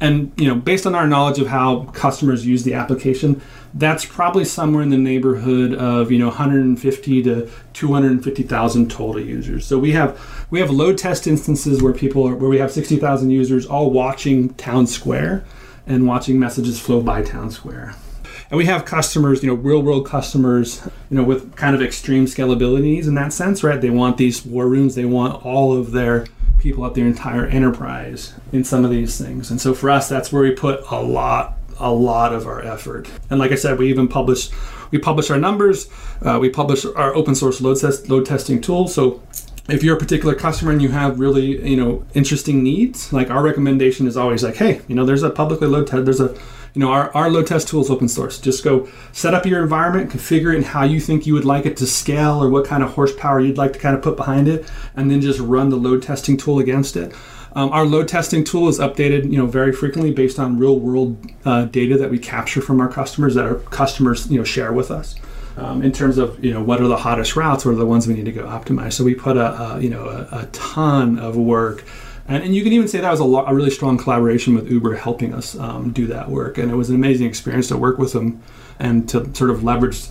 [0.00, 3.40] And you know, based on our knowledge of how customers use the application,
[3.74, 9.66] that's probably somewhere in the neighborhood of you know 150 to 250,000 total users.
[9.66, 13.30] So we have we have load test instances where people are, where we have 60,000
[13.30, 15.44] users all watching Town Square
[15.86, 17.94] and watching messages flow by Town Square.
[18.50, 22.26] And we have customers, you know, real world customers, you know, with kind of extreme
[22.26, 23.80] scalability needs in that sense, right?
[23.80, 26.26] They want these war rooms, they want all of their
[26.66, 29.52] people at their entire enterprise in some of these things.
[29.52, 33.08] And so for us, that's where we put a lot, a lot of our effort.
[33.30, 34.50] And like I said, we even publish,
[34.90, 35.88] we publish our numbers,
[36.22, 38.88] uh, we publish our open source load test, load testing tool.
[38.88, 39.22] So
[39.68, 43.42] if you're a particular customer and you have really you know interesting needs like our
[43.42, 46.32] recommendation is always like hey you know there's a publicly load test there's a
[46.76, 48.38] you know our, our load test tool is open source.
[48.38, 51.64] Just go set up your environment configure it and how you think you would like
[51.64, 54.46] it to scale or what kind of horsepower you'd like to kind of put behind
[54.46, 57.14] it and then just run the load testing tool against it.
[57.54, 61.16] Um, our load testing tool is updated you know very frequently based on real world
[61.46, 64.90] uh, data that we capture from our customers that our customers you know share with
[64.90, 65.14] us.
[65.56, 68.06] Um, in terms of you know what are the hottest routes, what are the ones
[68.06, 68.92] we need to go optimize.
[68.92, 71.84] So we put a, a you know a, a, ton of work,
[72.28, 74.70] and, and you can even say that was a, lo- a really strong collaboration with
[74.70, 77.98] Uber helping us um, do that work, and it was an amazing experience to work
[77.98, 78.42] with them
[78.78, 80.06] and to sort of leverage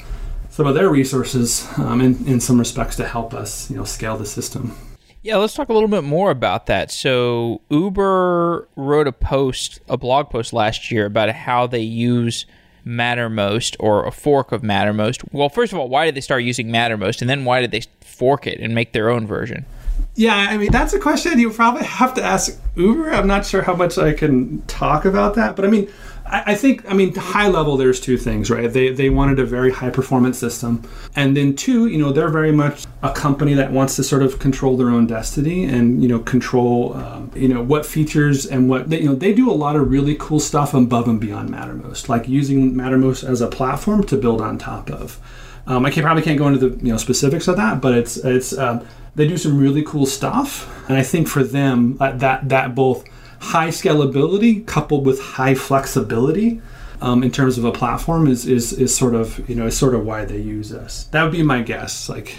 [0.49, 4.17] some of their resources um, in, in some respects to help us you know scale
[4.17, 4.75] the system.
[5.21, 6.91] Yeah, let's talk a little bit more about that.
[6.91, 12.45] So Uber wrote a post, a blog post last year about how they use
[12.85, 15.27] Mattermost or a fork of Mattermost.
[15.31, 17.81] Well, first of all, why did they start using Mattermost, and then why did they
[18.01, 19.65] fork it and make their own version?
[20.15, 23.11] Yeah, I mean that's a question you probably have to ask Uber.
[23.11, 25.89] I'm not sure how much I can talk about that, but I mean,
[26.25, 27.75] I, I think I mean high level.
[27.75, 28.71] There's two things, right?
[28.71, 30.83] They they wanted a very high performance system,
[31.17, 34.39] and then two, you know, they're very much a company that wants to sort of
[34.39, 38.89] control their own destiny and you know control um, you know what features and what
[38.89, 42.07] they, you know they do a lot of really cool stuff above and beyond Mattermost,
[42.07, 45.19] like using Mattermost as a platform to build on top of.
[45.67, 48.17] Um, I can, probably can't go into the you know specifics of that, but it's
[48.17, 52.75] it's um, they do some really cool stuff, and I think for them that that,
[52.75, 53.05] both
[53.39, 56.61] high scalability coupled with high flexibility
[57.01, 59.95] um, in terms of a platform is, is is sort of you know is sort
[59.95, 61.05] of why they use us.
[61.05, 62.09] That would be my guess.
[62.09, 62.35] Like,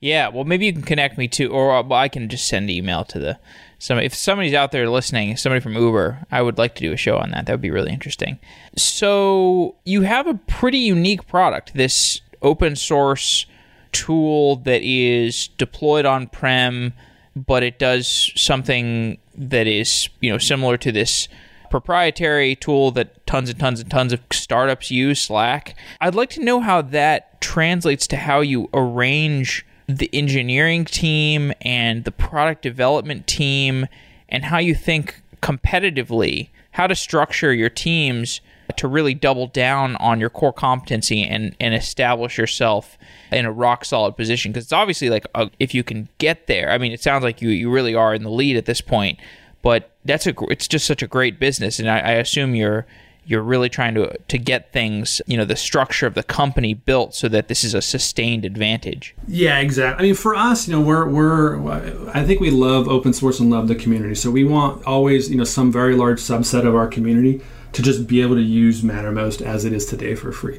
[0.00, 2.70] yeah, well, maybe you can connect me to, or uh, I can just send an
[2.70, 3.38] email to the
[3.78, 3.98] some.
[3.98, 7.16] If somebody's out there listening, somebody from Uber, I would like to do a show
[7.16, 7.46] on that.
[7.46, 8.38] That would be really interesting.
[8.76, 11.74] So you have a pretty unique product.
[11.74, 13.46] This open source
[13.92, 16.92] tool that is deployed on prem,
[17.34, 21.28] but it does something that is you know similar to this
[21.70, 25.76] proprietary tool that tons and tons and tons of startups use, Slack.
[26.00, 32.04] I'd like to know how that translates to how you arrange the engineering team and
[32.04, 33.86] the product development team
[34.28, 38.40] and how you think competitively how to structure your teams
[38.76, 42.98] to really double down on your core competency and, and establish yourself
[43.32, 44.52] in a rock solid position.
[44.52, 47.40] Because it's obviously like a, if you can get there i mean it sounds like
[47.42, 49.18] you, you really are in the lead at this point
[49.62, 51.78] but that's a it's just such a great business.
[51.78, 52.86] And I, I assume you're
[53.26, 57.14] you're really trying to to get things you know the structure of the company built
[57.14, 59.14] so that this is a sustained advantage.
[59.26, 63.12] Yeah exactly i mean for us you know we're we're i think we love open
[63.12, 64.14] source and love the community.
[64.14, 68.06] So we want always you know some very large subset of our community to just
[68.06, 70.58] be able to use Mattermost as it is today for free.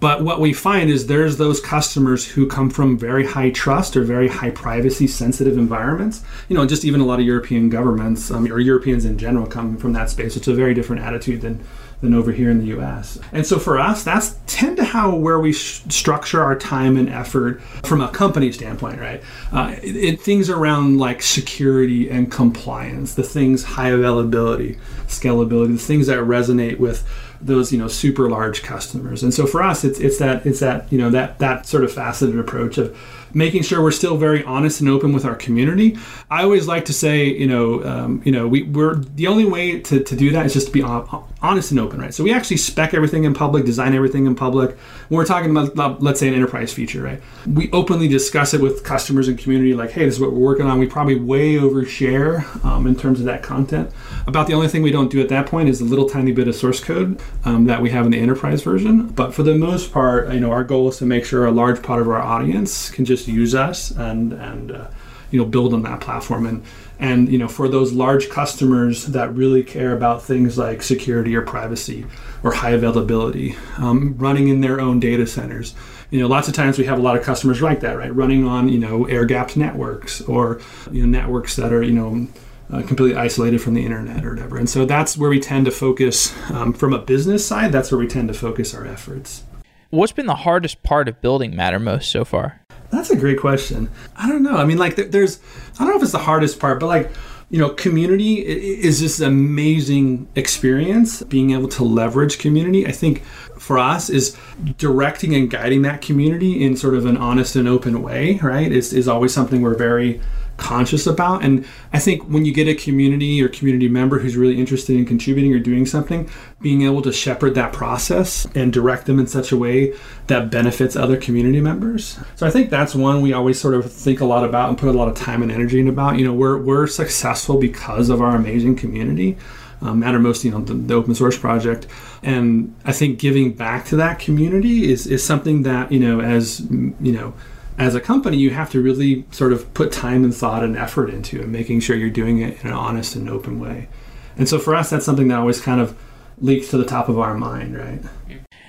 [0.00, 4.02] But what we find is there's those customers who come from very high trust or
[4.02, 6.22] very high privacy sensitive environments.
[6.48, 9.76] You know, just even a lot of European governments um, or Europeans in general come
[9.76, 10.38] from that space.
[10.38, 11.62] It's a very different attitude than
[12.00, 13.18] than over here in the U.S.
[13.32, 17.08] And so for us, that's tend to how where we sh- structure our time and
[17.08, 19.22] effort from a company standpoint, right?
[19.52, 25.78] Uh, it, it, things around like security and compliance, the things high availability, scalability, the
[25.78, 27.06] things that resonate with
[27.42, 29.22] those you know super large customers.
[29.22, 31.92] And so for us, it's it's that it's that you know that that sort of
[31.92, 32.96] faceted approach of
[33.34, 35.98] making sure we're still very honest and open with our community.
[36.30, 39.80] I always like to say, you know, um, you know, we, we're the only way
[39.80, 42.12] to, to do that is just to be honest and open, right?
[42.12, 44.76] So we actually spec everything in public, design everything in public.
[45.08, 47.20] When we're talking about, let's say, an enterprise feature, right?
[47.46, 50.66] We openly discuss it with customers and community, like, hey, this is what we're working
[50.66, 50.78] on.
[50.78, 53.90] We probably way overshare um, in terms of that content.
[54.26, 56.46] About the only thing we don't do at that point is a little tiny bit
[56.46, 59.08] of source code um, that we have in the enterprise version.
[59.08, 61.82] But for the most part, you know, our goal is to make sure a large
[61.82, 64.86] part of our audience can just use us and and uh,
[65.30, 66.62] you know build on that platform and
[66.98, 71.42] and you know for those large customers that really care about things like security or
[71.42, 72.06] privacy
[72.42, 75.74] or high availability um, running in their own data centers
[76.10, 78.46] you know lots of times we have a lot of customers like that right running
[78.46, 82.26] on you know air gapped networks or you know networks that are you know
[82.72, 84.56] uh, completely isolated from the internet or whatever.
[84.56, 87.72] And so that's where we tend to focus um, from a business side.
[87.72, 89.42] That's where we tend to focus our efforts.
[89.90, 92.59] What's been the hardest part of building Mattermost so far?
[92.90, 93.90] That's a great question.
[94.16, 94.56] I don't know.
[94.56, 95.40] I mean, like, there's,
[95.74, 97.10] I don't know if it's the hardest part, but like,
[97.50, 101.22] you know, community is this amazing experience.
[101.24, 103.24] Being able to leverage community, I think,
[103.58, 104.36] for us is
[104.78, 108.38] directing and guiding that community in sort of an honest and open way.
[108.40, 108.70] Right?
[108.70, 110.20] Is is always something we're very
[110.60, 111.42] conscious about.
[111.42, 115.06] And I think when you get a community or community member who's really interested in
[115.06, 119.50] contributing or doing something, being able to shepherd that process and direct them in such
[119.50, 119.94] a way
[120.28, 122.18] that benefits other community members.
[122.36, 124.90] So I think that's one we always sort of think a lot about and put
[124.90, 126.18] a lot of time and energy in about.
[126.18, 129.36] You know, we're, we're successful because of our amazing community.
[129.82, 131.86] Um, Mattermost, you know, the, the, open source project.
[132.22, 136.60] And I think giving back to that community is, is something that, you know, as,
[136.60, 137.32] you know,
[137.80, 141.08] as a company, you have to really sort of put time and thought and effort
[141.08, 143.88] into and making sure you're doing it in an honest and open way.
[144.36, 145.98] And so for us, that's something that always kind of
[146.38, 148.00] leaks to the top of our mind, right?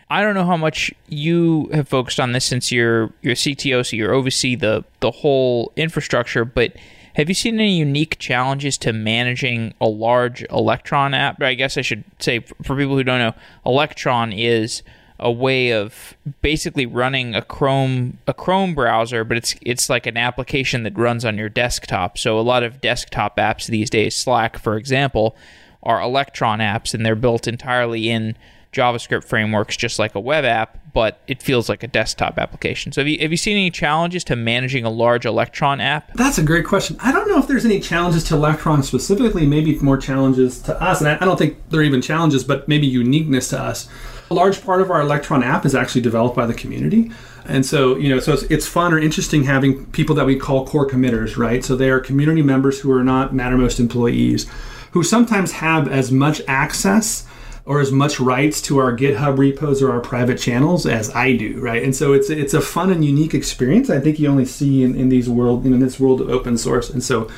[0.09, 3.97] I don't know how much you have focused on this since you're you're CTO, so
[3.97, 6.45] you oversee the the whole infrastructure.
[6.45, 6.73] But
[7.15, 11.41] have you seen any unique challenges to managing a large Electron app?
[11.41, 13.33] I guess I should say for people who don't know,
[13.65, 14.83] Electron is
[15.21, 20.17] a way of basically running a Chrome a Chrome browser, but it's it's like an
[20.17, 22.17] application that runs on your desktop.
[22.17, 25.35] So a lot of desktop apps these days, Slack for example,
[25.83, 28.35] are Electron apps and they're built entirely in
[28.73, 32.91] JavaScript frameworks just like a web app, but it feels like a desktop application.
[32.91, 36.13] So have you have you seen any challenges to managing a large Electron app?
[36.13, 36.97] That's a great question.
[36.99, 41.01] I don't know if there's any challenges to Electron specifically, maybe more challenges to us.
[41.01, 43.89] And I, I don't think they're even challenges, but maybe uniqueness to us
[44.31, 47.11] a large part of our Electron app is actually developed by the community.
[47.45, 50.65] And so, you know, so it's, it's fun or interesting having people that we call
[50.65, 51.65] core committers, right?
[51.65, 54.49] So they are community members who are not Mattermost employees,
[54.91, 57.27] who sometimes have as much access
[57.65, 61.59] or as much rights to our GitHub repos or our private channels as I do,
[61.59, 61.83] right?
[61.83, 63.89] And so it's it's a fun and unique experience.
[63.89, 66.89] I think you only see in, in these world in this world of open source.
[66.89, 67.29] And so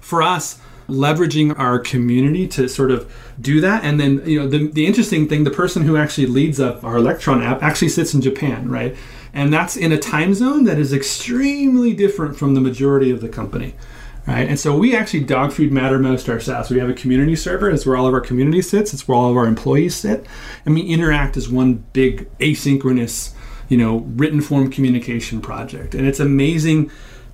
[0.00, 3.84] for us, leveraging our community to sort of do that.
[3.84, 6.96] And then, you know, the, the interesting thing, the person who actually leads up our
[6.96, 8.96] Electron app actually sits in Japan, right?
[9.32, 13.28] And that's in a time zone that is extremely different from the majority of the
[13.28, 13.74] company.
[14.26, 14.48] Right?
[14.48, 16.70] And so we actually dog food Mattermost ourselves.
[16.70, 17.70] We have a community server.
[17.70, 18.92] It's where all of our community sits.
[18.92, 20.26] It's where all of our employees sit.
[20.64, 23.32] And we interact as one big asynchronous,
[23.68, 25.94] you know, written form communication project.
[25.94, 26.90] And it's amazing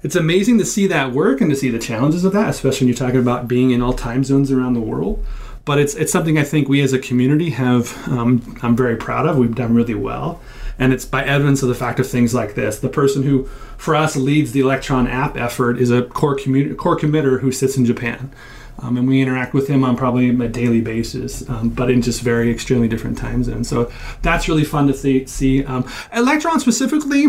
[0.06, 2.94] it's amazing to see that work and to see the challenges of that, especially when
[2.94, 5.26] you're talking about being in all time zones around the world.
[5.64, 9.26] But it's it's something I think we as a community have um, I'm very proud
[9.26, 9.36] of.
[9.36, 10.40] We've done really well,
[10.78, 12.78] and it's by evidence of the fact of things like this.
[12.78, 13.46] The person who,
[13.78, 17.76] for us, leads the Electron app effort is a core community core committer who sits
[17.76, 18.30] in Japan.
[18.78, 22.20] Um, and we interact with him on probably a daily basis, um, but in just
[22.20, 23.68] very extremely different time zones.
[23.68, 23.90] So
[24.22, 25.26] that's really fun to see.
[25.26, 25.64] see.
[25.64, 27.28] Um, Electron specifically,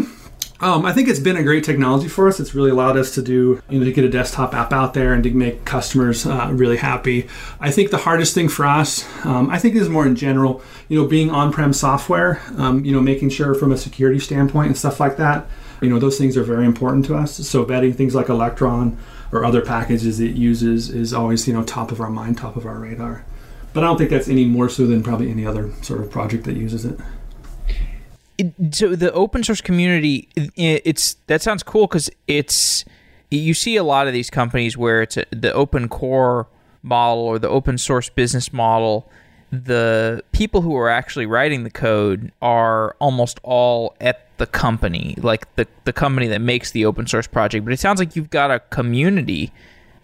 [0.60, 2.40] um, I think it's been a great technology for us.
[2.40, 5.14] It's really allowed us to do, you know, to get a desktop app out there
[5.14, 7.28] and to make customers uh, really happy.
[7.60, 10.64] I think the hardest thing for us, um, I think this is more in general,
[10.90, 14.78] you know, being on-prem software, um, you know, making sure from a security standpoint and
[14.78, 15.48] stuff like that,
[15.82, 17.36] you know, those things are very important to us.
[17.48, 18.98] So vetting things like Electron
[19.32, 22.66] or other packages it uses is always, you know, top of our mind, top of
[22.66, 23.24] our radar.
[23.74, 26.46] But I don't think that's any more so than probably any other sort of project
[26.46, 27.00] that uses it
[28.38, 32.86] it, so the open source community, it, it's that sounds cool because it's
[33.30, 36.48] you see a lot of these companies where it's a, the open core
[36.84, 39.10] model or the open source business model.
[39.52, 45.54] The people who are actually writing the code are almost all at the company, like
[45.56, 47.66] the the company that makes the open source project.
[47.66, 49.52] But it sounds like you've got a community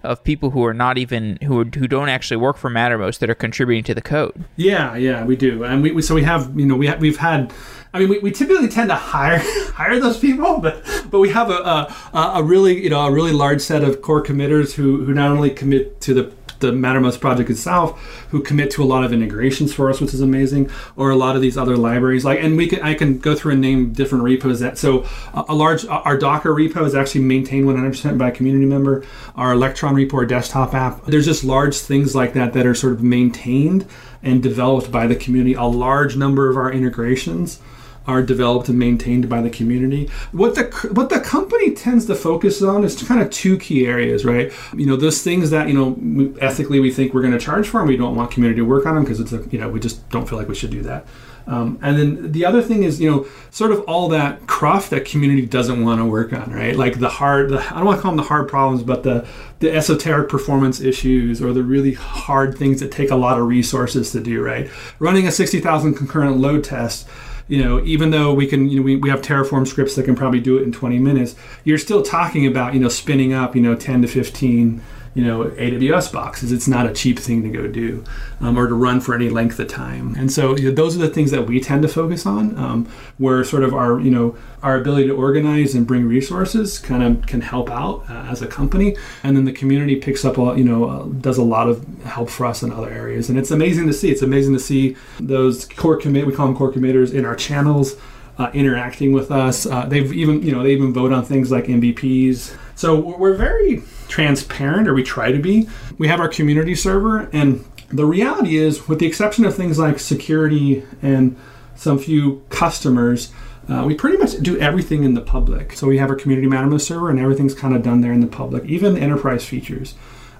[0.03, 3.35] of people who are not even who who don't actually work for Mattermost that are
[3.35, 4.43] contributing to the code.
[4.55, 7.17] Yeah, yeah, we do, and we, we so we have you know we ha- we've
[7.17, 7.53] had
[7.93, 9.39] I mean, we, we typically tend to hire
[9.73, 13.31] hire those people, but but we have a, a, a really you know a really
[13.31, 17.49] large set of core committers who who not only commit to the the Mattermost project
[17.49, 17.99] itself,
[18.31, 21.35] who commit to a lot of integrations for us, which is amazing, or a lot
[21.35, 22.25] of these other libraries.
[22.25, 24.77] Like, and we can I can go through and name different repos that.
[24.77, 29.05] So, a, a large our Docker repo is actually maintained 100% by a community member.
[29.35, 31.05] Our Electron repo, our desktop app.
[31.05, 33.85] There's just large things like that that are sort of maintained
[34.21, 35.53] and developed by the community.
[35.53, 37.59] A large number of our integrations
[38.05, 40.09] are developed and maintained by the community.
[40.31, 40.63] What the
[40.93, 44.51] what the company tends to focus on is kind of two key areas, right?
[44.75, 47.79] You know, those things that you know ethically we think we're going to charge for,
[47.79, 49.79] and we don't want community to work on them because it's a you know we
[49.79, 51.05] just don't feel like we should do that.
[51.45, 55.05] Um, and then the other thing is, you know, sort of all that cruft that
[55.05, 56.75] community doesn't want to work on, right?
[56.75, 59.27] Like the hard, the, I don't want to call them the hard problems, but the
[59.59, 64.11] the esoteric performance issues or the really hard things that take a lot of resources
[64.11, 64.69] to do, right?
[64.99, 67.07] Running a 60,000 concurrent load test
[67.47, 70.15] you know, even though we can, you know, we, we have Terraform scripts that can
[70.15, 73.61] probably do it in 20 minutes, you're still talking about, you know, spinning up, you
[73.61, 74.81] know, 10 to 15
[75.13, 76.51] you know AWS boxes.
[76.51, 78.03] It's not a cheap thing to go do
[78.41, 80.15] um, or to run for any length of time.
[80.15, 82.85] And so you know, those are the things that we tend to focus on, um,
[83.17, 87.27] where sort of our you know our ability to organize and bring resources kind of
[87.27, 90.63] can help out uh, as a company, and then the community picks up a, you
[90.63, 93.29] know uh, does a lot of help for us in other areas.
[93.29, 94.09] And it's amazing to see.
[94.09, 97.95] It's amazing to see those core commit we call them core committers in our channels.
[98.35, 101.65] Uh, interacting with us, uh, they've even you know they even vote on things like
[101.65, 102.57] MVPs.
[102.73, 105.69] So we're very transparent, or we try to be.
[105.99, 109.99] We have our community server, and the reality is, with the exception of things like
[109.99, 111.37] security and
[111.75, 113.31] some few customers,
[113.69, 115.73] uh, we pretty much do everything in the public.
[115.73, 118.27] So we have our community Mattermost server, and everything's kind of done there in the
[118.27, 119.93] public, even the enterprise features.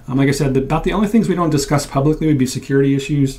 [0.06, 2.46] Um, like I said, the, about the only things we don't discuss publicly would be
[2.46, 3.38] security issues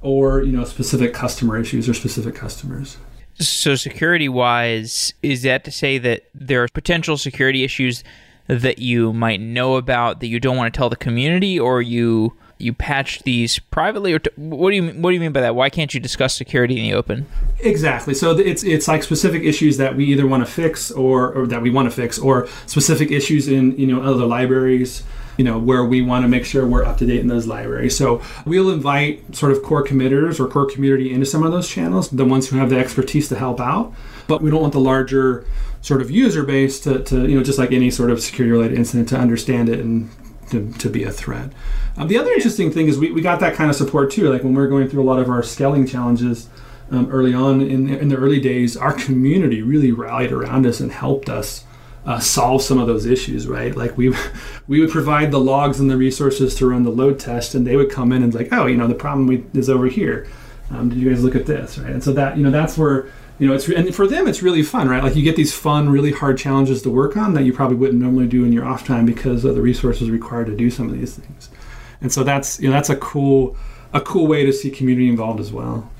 [0.00, 2.96] or you know specific customer issues or specific customers.
[3.38, 8.02] So security wise, is that to say that there are potential security issues
[8.46, 12.32] that you might know about that you don't want to tell the community, or you
[12.58, 15.54] you patch these privately, or t- what do you what do you mean by that?
[15.54, 17.26] Why can't you discuss security in the open?
[17.60, 18.14] Exactly.
[18.14, 21.60] So it's it's like specific issues that we either want to fix or, or that
[21.60, 25.02] we want to fix, or specific issues in you know other libraries
[25.36, 27.96] you know where we want to make sure we're up to date in those libraries
[27.96, 32.10] so we'll invite sort of core committers or core community into some of those channels
[32.10, 33.92] the ones who have the expertise to help out
[34.26, 35.46] but we don't want the larger
[35.82, 38.76] sort of user base to, to you know just like any sort of security related
[38.76, 40.10] incident to understand it and
[40.50, 41.50] to, to be a threat.
[41.96, 44.30] Um, the other interesting thing is we, we got that kind of support too.
[44.30, 46.48] Like when we are going through a lot of our scaling challenges
[46.90, 50.92] um, early on in, in the early days, our community really rallied around us and
[50.92, 51.64] helped us
[52.06, 53.76] uh, solve some of those issues, right?
[53.76, 54.14] Like we
[54.66, 57.76] we would provide the logs and the resources to run the load test, and they
[57.76, 60.26] would come in and like, oh, you know, the problem we, is over here.
[60.70, 61.92] Um, did you guys look at this, right?
[61.92, 64.62] And so that you know that's where you know, it's and for them it's really
[64.62, 65.02] fun, right?
[65.02, 68.00] Like you get these fun, really hard challenges to work on that you probably wouldn't
[68.00, 70.98] normally do in your off time because of the resources required to do some of
[70.98, 71.50] these things.
[72.00, 73.56] And so that's you know that's a cool
[73.92, 75.90] a cool way to see community involved as well.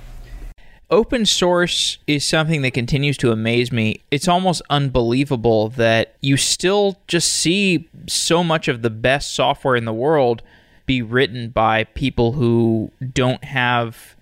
[0.88, 4.00] Open source is something that continues to amaze me.
[4.12, 9.84] It's almost unbelievable that you still just see so much of the best software in
[9.84, 10.42] the world
[10.86, 14.14] be written by people who don't have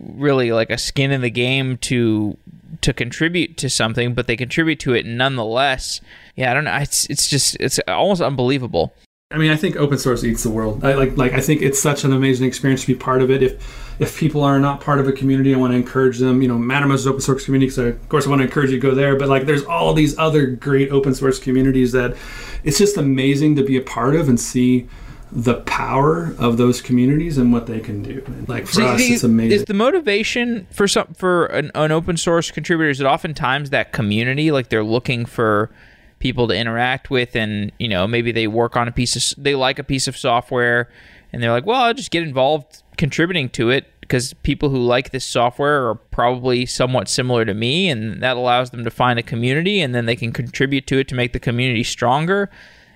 [0.00, 2.36] really like a skin in the game to
[2.80, 6.00] to contribute to something, but they contribute to it nonetheless.
[6.34, 6.76] Yeah, I don't know.
[6.76, 8.92] It's it's just it's almost unbelievable.
[9.30, 10.84] I mean, I think open source eats the world.
[10.84, 13.42] I like like I think it's such an amazing experience to be part of it.
[13.42, 16.40] If if people are not part of a community, I want to encourage them.
[16.42, 18.80] You know, Mattermost is open source community, so of course I want to encourage you
[18.80, 19.16] to go there.
[19.16, 22.16] But like, there's all these other great open source communities that
[22.62, 24.88] it's just amazing to be a part of and see
[25.30, 28.24] the power of those communities and what they can do.
[28.46, 29.52] Like for us, it's amazing.
[29.52, 33.92] Is the motivation for some for an, an open source contributor is it oftentimes that
[33.92, 35.70] community like they're looking for
[36.18, 39.54] people to interact with and you know maybe they work on a piece of they
[39.54, 40.88] like a piece of software
[41.32, 45.10] and they're like well I'll just get involved contributing to it because people who like
[45.10, 49.22] this software are probably somewhat similar to me and that allows them to find a
[49.22, 52.50] community and then they can contribute to it to make the community stronger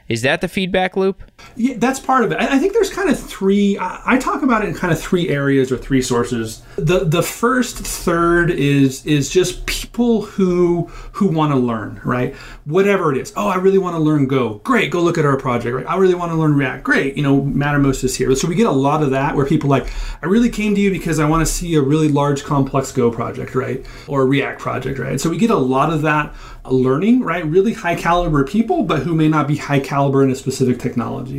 [0.09, 1.23] is that the feedback loop?
[1.57, 2.41] Yeah, that's part of it.
[2.41, 3.77] I think there's kind of three.
[3.81, 6.63] I talk about it in kind of three areas or three sources.
[6.77, 12.35] The the first third is is just people who who want to learn, right?
[12.65, 13.33] Whatever it is.
[13.37, 14.55] Oh, I really want to learn Go.
[14.65, 15.75] Great, go look at our project.
[15.77, 15.87] Right?
[15.87, 16.85] I really want to learn React.
[16.85, 18.35] Great, you know, Mattermost is here.
[18.35, 19.91] So we get a lot of that where people like,
[20.23, 23.11] I really came to you because I want to see a really large, complex Go
[23.11, 25.21] project, right, or a React project, right?
[25.21, 26.35] So we get a lot of that
[26.71, 27.45] learning, right?
[27.45, 31.32] Really high caliber people, but who may not be high caliber in a specific technology.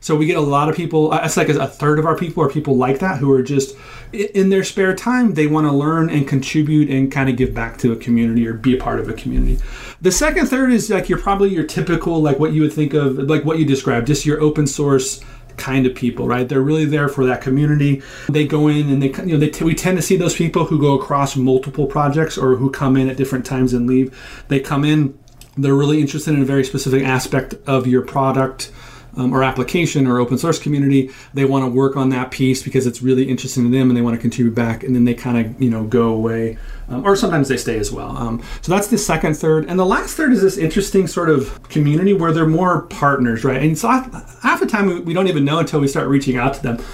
[0.00, 1.12] So we get a lot of people.
[1.12, 3.76] Uh, it's like a third of our people are people like that who are just
[4.12, 7.76] in their spare time they want to learn and contribute and kind of give back
[7.78, 9.58] to a community or be a part of a community.
[10.00, 13.16] The second third is like you're probably your typical like what you would think of
[13.18, 15.22] like what you described, just your open source
[15.56, 16.48] kind of people, right?
[16.48, 18.02] They're really there for that community.
[18.28, 20.66] They go in and they, you know, they t- we tend to see those people
[20.66, 24.16] who go across multiple projects or who come in at different times and leave.
[24.48, 25.18] They come in,
[25.56, 28.70] they're really interested in a very specific aspect of your product.
[29.16, 31.10] Um, or application or open source community.
[31.34, 34.02] They want to work on that piece because it's really interesting to them and they
[34.02, 36.58] want to contribute back and then they kind of, you know, go away.
[36.88, 38.16] Um, or sometimes they stay as well.
[38.16, 39.66] Um, so that's the second third.
[39.66, 43.60] And the last third is this interesting sort of community where they're more partners, right?
[43.60, 46.54] And so half the time we, we don't even know until we start reaching out
[46.54, 46.84] to them.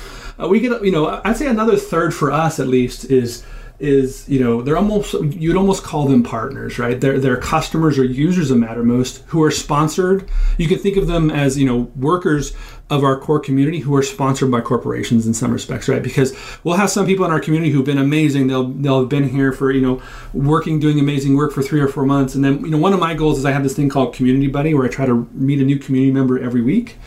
[0.43, 3.45] Uh, we get, you know, I'd say another third for us at least is
[3.83, 7.01] is you know they're almost you'd almost call them partners right?
[7.01, 10.30] They're, they're customers or users of mattermost who are sponsored.
[10.57, 12.55] You can think of them as you know workers
[12.91, 16.03] of our core community who are sponsored by corporations in some respects right?
[16.03, 18.47] Because we'll have some people in our community who've been amazing.
[18.47, 20.01] They'll they'll have been here for you know
[20.33, 22.37] working doing amazing work for three or four months.
[22.37, 24.47] And then you know one of my goals is i have this thing called community
[24.47, 26.99] buddy where i try to meet a new community member every week.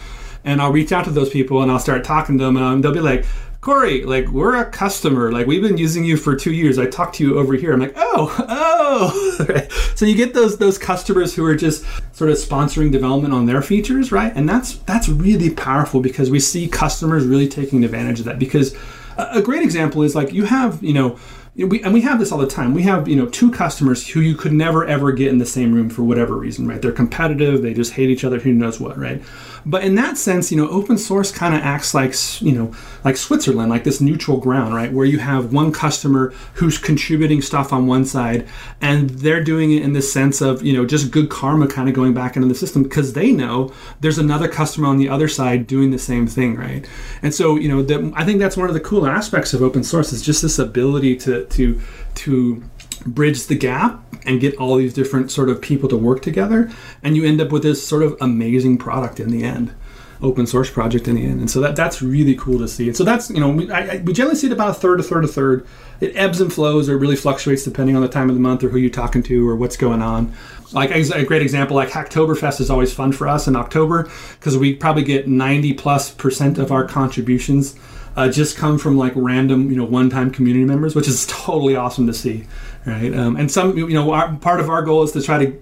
[0.43, 2.93] And I'll reach out to those people and I'll start talking to them and they'll
[2.93, 3.26] be like,
[3.66, 5.32] Corey, like we're a customer.
[5.32, 6.78] Like we've been using you for two years.
[6.78, 7.74] I talked to you over here.
[7.74, 9.68] I'm like, oh, oh.
[9.95, 11.84] So you get those those customers who are just
[12.16, 14.32] sort of sponsoring development on their features, right?
[14.36, 18.38] And that's that's really powerful because we see customers really taking advantage of that.
[18.38, 18.76] Because
[19.18, 21.18] a, a great example is like you have, you know,
[21.55, 22.74] we, and we have this all the time.
[22.74, 25.74] We have you know two customers who you could never ever get in the same
[25.74, 26.82] room for whatever reason, right?
[26.82, 27.61] They're competitive.
[27.61, 28.38] They just hate each other.
[28.38, 29.24] Who knows what, right?
[29.66, 33.18] But in that sense, you know, open source kind of acts like, you know, like
[33.18, 34.93] Switzerland, like this neutral ground, right?
[34.93, 38.47] Where you have one customer who's contributing stuff on one side
[38.80, 41.95] and they're doing it in the sense of, you know, just good karma kind of
[41.95, 45.66] going back into the system because they know there's another customer on the other side
[45.66, 46.88] doing the same thing, right?
[47.24, 49.84] And so, you know, the, I think that's one of the cool aspects of open
[49.84, 51.82] source is just this ability to, to,
[52.16, 52.63] to
[52.97, 56.71] bridge the gap and get all these different sort of people to work together
[57.03, 59.73] and you end up with this sort of amazing product in the end
[60.21, 61.39] open source project in the end.
[61.39, 62.87] And so that that's really cool to see.
[62.87, 65.03] And so that's you know we, I, we generally see it about a third a
[65.03, 65.67] third a third.
[65.99, 68.69] It ebbs and flows or really fluctuates depending on the time of the month or
[68.69, 70.33] who you're talking to or what's going on.
[70.71, 74.75] Like a great example like hacktoberfest is always fun for us in october because we
[74.75, 77.75] probably get 90 plus percent of our contributions
[78.15, 82.07] uh, just come from like random, you know, one-time community members, which is totally awesome
[82.07, 82.45] to see,
[82.86, 83.13] right?
[83.15, 85.61] Um, and some, you know, our, part of our goal is to try to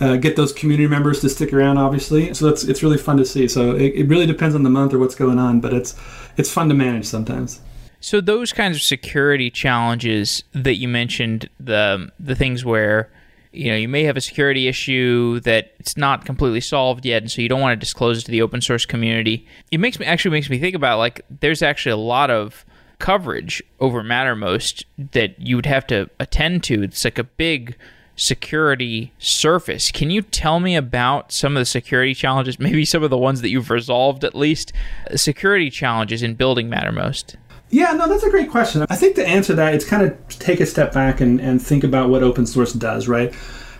[0.00, 2.32] uh, get those community members to stick around, obviously.
[2.34, 3.46] So it's it's really fun to see.
[3.48, 5.94] So it, it really depends on the month or what's going on, but it's
[6.36, 7.60] it's fun to manage sometimes.
[8.00, 13.10] So those kinds of security challenges that you mentioned, the the things where
[13.52, 17.30] you know you may have a security issue that it's not completely solved yet and
[17.30, 20.06] so you don't want to disclose it to the open source community it makes me
[20.06, 22.64] actually makes me think about like there's actually a lot of
[23.02, 26.82] coverage over mattermost that you would have to attend to.
[26.84, 27.76] It's like a big
[28.14, 29.90] security surface.
[29.90, 32.58] Can you tell me about some of the security challenges?
[32.60, 34.72] Maybe some of the ones that you've resolved at least
[35.10, 37.34] uh, security challenges in building mattermost
[37.72, 38.84] yeah, no, that's a great question.
[38.90, 41.84] I think to answer that, it's kind of take a step back and, and think
[41.84, 43.34] about what open source does, right?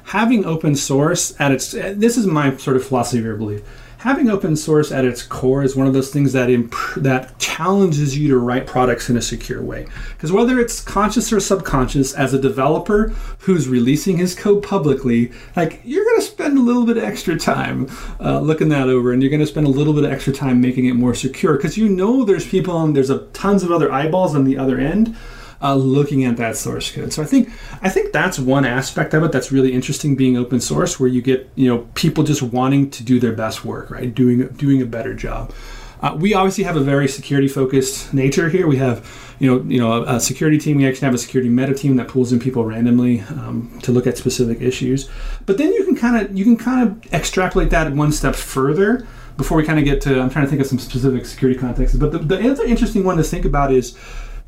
[0.05, 3.61] Having open source at its, this is my sort of philosophy or belief
[4.03, 8.18] having open source at its core is one of those things that imp- that challenges
[8.18, 9.86] you to write products in a secure way.
[10.11, 15.80] Because whether it's conscious or subconscious, as a developer who's releasing his code publicly, like
[15.84, 17.88] you're going to spend a little bit of extra time
[18.18, 20.61] uh, looking that over, and you're going to spend a little bit of extra time
[20.61, 23.92] making it more secure because you know there's people and there's a tons of other
[23.92, 25.16] eyeballs on the other end
[25.63, 27.13] uh, looking at that source code.
[27.13, 27.49] So I think
[27.83, 31.23] I think that's one aspect of it that's really interesting being open source, where you
[31.23, 34.13] get you know people just wanting to do their best work, right?
[34.15, 35.53] Doing doing a better job.
[36.03, 38.67] Uh, we obviously have a very security focused nature here.
[38.67, 39.09] We have,
[39.39, 40.79] you know, you know, a, a, security team.
[40.79, 44.09] We actually have a security meta team that pulls in people randomly um, to look
[44.09, 45.09] at specific issues.
[45.47, 49.07] But then you can kind of you can kind of extrapolate that one step further
[49.37, 50.21] before we kind of get to.
[50.21, 51.97] I'm trying to think of some specific security contexts.
[51.97, 53.97] But the, the other interesting one to think about is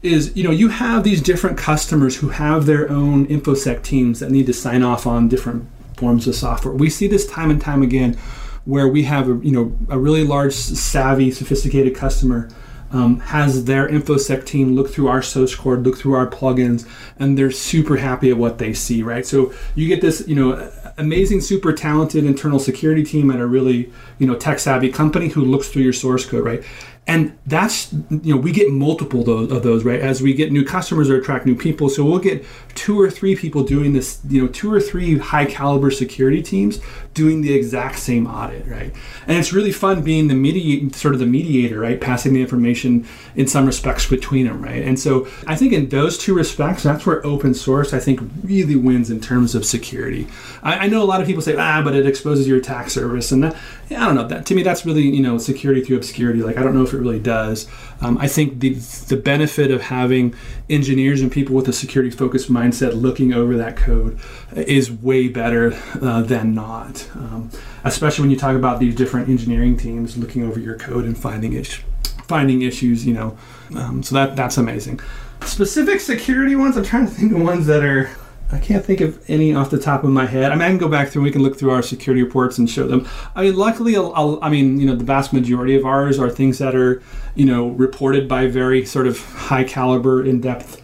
[0.05, 4.31] is you know you have these different customers who have their own infosec teams that
[4.31, 6.75] need to sign off on different forms of software.
[6.75, 8.19] We see this time and time again
[8.65, 12.49] where we have a you know a really large savvy sophisticated customer
[12.93, 16.87] um, has their infosec team look through our source code look through our plugins
[17.19, 19.27] and they're super happy at what they see right?
[19.27, 23.93] So you get this you know amazing super talented internal security team at a really
[24.19, 26.63] you know tech savvy company who looks through your source code right
[27.07, 30.01] and that's you know we get multiple those, of those right?
[30.01, 31.91] As we get new customers or attract new people.
[31.91, 32.45] So we'll get
[32.75, 36.81] two or three people doing this you know two or three high caliber security teams
[37.13, 38.93] doing the exact same audit right?
[39.27, 42.01] And it's really fun being the mediate sort of the mediator right?
[42.01, 44.83] Passing the information in some respects between them right?
[44.83, 48.77] And so i think in those two respects that's where open source i think really
[48.77, 50.27] wins in terms of security.
[50.63, 53.31] I, I know a lot of people say ah but it exposes your attack surface
[53.31, 53.57] and that,
[53.91, 56.43] i don't know that to me that's really you know security through obscurity.
[56.43, 57.69] Like i don't know if it really does.
[58.01, 58.75] Um, I think the
[59.09, 60.35] the benefit of having
[60.71, 64.19] engineers and people with a security focused mindset looking over that code
[64.55, 67.09] is way better uh, than not.
[67.15, 67.51] Um,
[67.85, 71.53] especially when you talk about these different engineering teams looking over your code and finding
[71.53, 71.85] issues
[72.27, 73.37] finding issues, you know.
[73.77, 75.01] Um, so that that's amazing.
[75.43, 78.11] Specific security ones, I'm trying to think of ones that are.
[78.55, 80.53] I can't think of any off the top of my head.
[80.53, 81.23] I mean, I can go back through.
[81.23, 83.09] We can look through our security reports and show them.
[83.35, 86.31] I mean, luckily, I'll, I'll, I mean, you know, the vast majority of ours are
[86.31, 87.03] things that are,
[87.35, 90.83] you know, reported by very sort of high caliber, in depth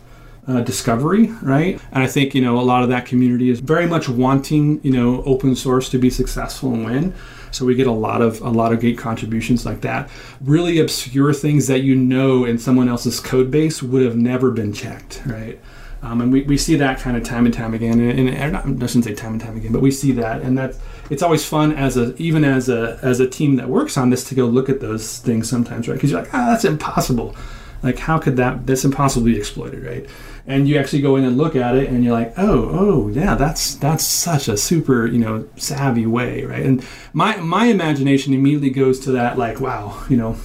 [0.48, 1.80] uh, discovery, right?
[1.92, 4.90] And I think you know a lot of that community is very much wanting you
[4.90, 7.14] know open source to be successful and win.
[7.52, 10.08] So we get a lot of a lot of great contributions like that.
[10.40, 14.72] Really obscure things that you know in someone else's code base would have never been
[14.72, 15.60] checked, right?
[16.02, 18.86] Um, and we, we see that kind of time and time again, and, and, I
[18.86, 20.78] shouldn't say time and time again, but we see that, and that's
[21.10, 24.24] it's always fun as a even as a as a team that works on this
[24.30, 25.94] to go look at those things sometimes, right?
[25.94, 27.36] Because you're like, ah, that's impossible.
[27.82, 28.66] Like, how could that?
[28.66, 30.08] That's impossible to be exploited, right?
[30.46, 33.34] and you actually go in and look at it and you're like oh oh yeah
[33.34, 38.70] that's that's such a super you know savvy way right and my my imagination immediately
[38.70, 40.36] goes to that like wow you know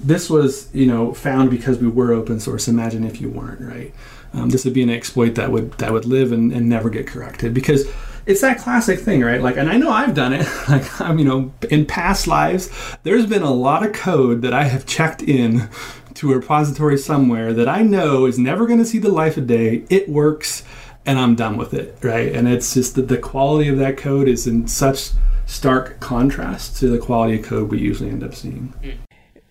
[0.00, 3.94] this was you know found because we were open source imagine if you weren't right
[4.34, 7.06] um, this would be an exploit that would that would live and, and never get
[7.06, 7.86] corrected because
[8.24, 9.42] it's that classic thing, right?
[9.42, 10.46] Like, and I know I've done it.
[10.68, 12.70] Like, I'm, you know, in past lives,
[13.02, 15.68] there's been a lot of code that I have checked in
[16.14, 19.48] to a repository somewhere that I know is never going to see the life of
[19.48, 19.84] day.
[19.90, 20.62] It works,
[21.04, 22.32] and I'm done with it, right?
[22.32, 25.10] And it's just that the quality of that code is in such
[25.46, 28.72] stark contrast to the quality of code we usually end up seeing.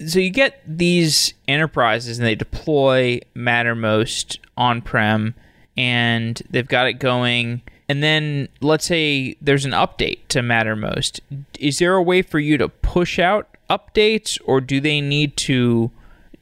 [0.08, 5.36] So you get these enterprises and they deploy Mattermost on prem
[5.78, 7.62] and they've got it going.
[7.88, 11.20] And then let's say there's an update to Mattermost.
[11.60, 15.92] Is there a way for you to push out updates or do they need to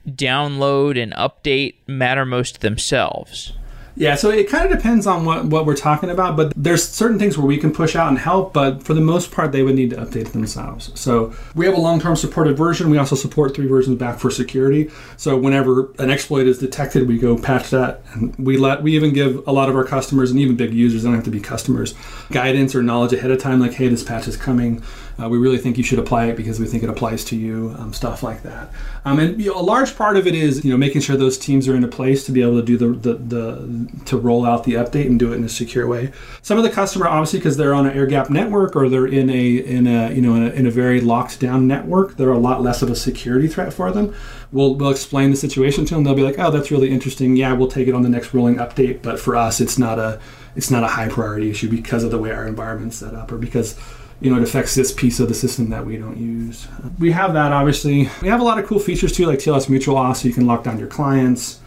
[0.07, 3.53] download and update Mattermost themselves?
[3.99, 7.19] Yeah, so it kind of depends on what, what we're talking about, but there's certain
[7.19, 9.75] things where we can push out and help, but for the most part, they would
[9.75, 10.97] need to update themselves.
[10.97, 12.89] So we have a long term supported version.
[12.89, 14.89] We also support three versions back for security.
[15.17, 18.01] So whenever an exploit is detected, we go patch that.
[18.13, 21.03] And we let we even give a lot of our customers and even big users,
[21.03, 21.93] don't have to be customers,
[22.31, 24.81] guidance or knowledge ahead of time, like, hey, this patch is coming.
[25.21, 27.75] Uh, we really think you should apply it because we think it applies to you,
[27.77, 28.69] um, stuff like that.
[29.05, 31.37] Um, and you know, a large part of it is you know making sure those
[31.37, 34.45] teams are in a place to be able to do the, the, the to roll
[34.45, 36.11] out the update and do it in a secure way.
[36.41, 39.29] Some of the customer obviously because they're on an air gap network or they're in
[39.29, 42.37] a in a you know in a, in a very locked down network, they're a
[42.37, 44.13] lot less of a security threat for them.
[44.51, 46.03] We'll, we'll explain the situation to them.
[46.03, 47.35] They'll be like, oh, that's really interesting.
[47.35, 49.03] Yeah, we'll take it on the next rolling update.
[49.03, 50.19] But for us, it's not a
[50.55, 53.37] it's not a high priority issue because of the way our environment's set up or
[53.37, 53.77] because
[54.21, 56.67] you know, it affects this piece of the system that we don't use.
[56.99, 58.09] We have that obviously.
[58.21, 60.45] We have a lot of cool features too, like TLS mutual auth, so you can
[60.45, 61.59] lock down your clients.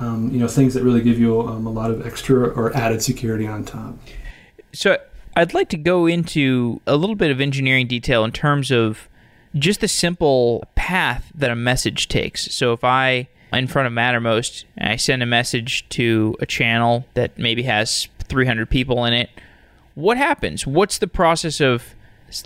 [0.00, 3.00] Um, you know, things that really give you um, a lot of extra or added
[3.00, 3.94] security on top.
[4.72, 4.98] So
[5.36, 9.08] I'd like to go into a little bit of engineering detail in terms of
[9.54, 12.52] just the simple path that a message takes.
[12.52, 17.38] So if I in front of Mattermost I send a message to a channel that
[17.38, 19.30] maybe has 300 people in it
[19.94, 20.66] what happens?
[20.66, 21.94] What's the process of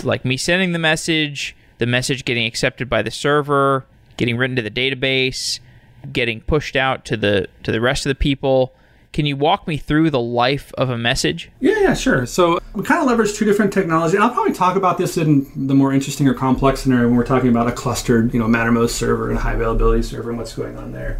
[0.02, 3.86] like me sending the message, the message getting accepted by the server,
[4.16, 5.60] getting written to the database,
[6.12, 8.74] getting pushed out to the to the rest of the people?
[9.10, 11.50] Can you walk me through the life of a message?
[11.60, 12.26] Yeah, yeah, sure.
[12.26, 14.20] So we kind of leverage two different technologies.
[14.20, 17.48] I'll probably talk about this in the more interesting or complex scenario when we're talking
[17.48, 20.92] about a clustered, you know, Mattermost server and high availability server and what's going on
[20.92, 21.18] there.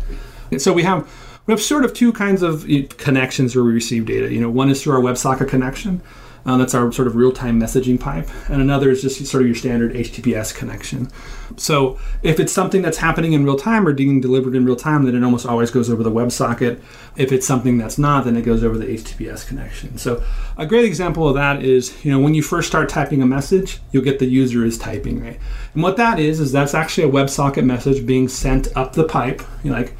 [0.50, 1.10] And so we have
[1.48, 2.66] we have sort of two kinds of
[2.98, 4.30] connections where we receive data.
[4.32, 6.02] You know, one is through our WebSocket connection.
[6.44, 9.56] Uh, that's our sort of real-time messaging pipe, and another is just sort of your
[9.56, 11.10] standard HTTPS connection.
[11.56, 15.04] So if it's something that's happening in real time or being delivered in real time,
[15.04, 16.80] then it almost always goes over the WebSocket.
[17.16, 19.98] If it's something that's not, then it goes over the HTTPS connection.
[19.98, 20.22] So
[20.56, 23.80] a great example of that is, you know, when you first start typing a message,
[23.90, 25.38] you'll get the user is typing, right?
[25.74, 29.42] And what that is is that's actually a WebSocket message being sent up the pipe,
[29.64, 29.94] you know, like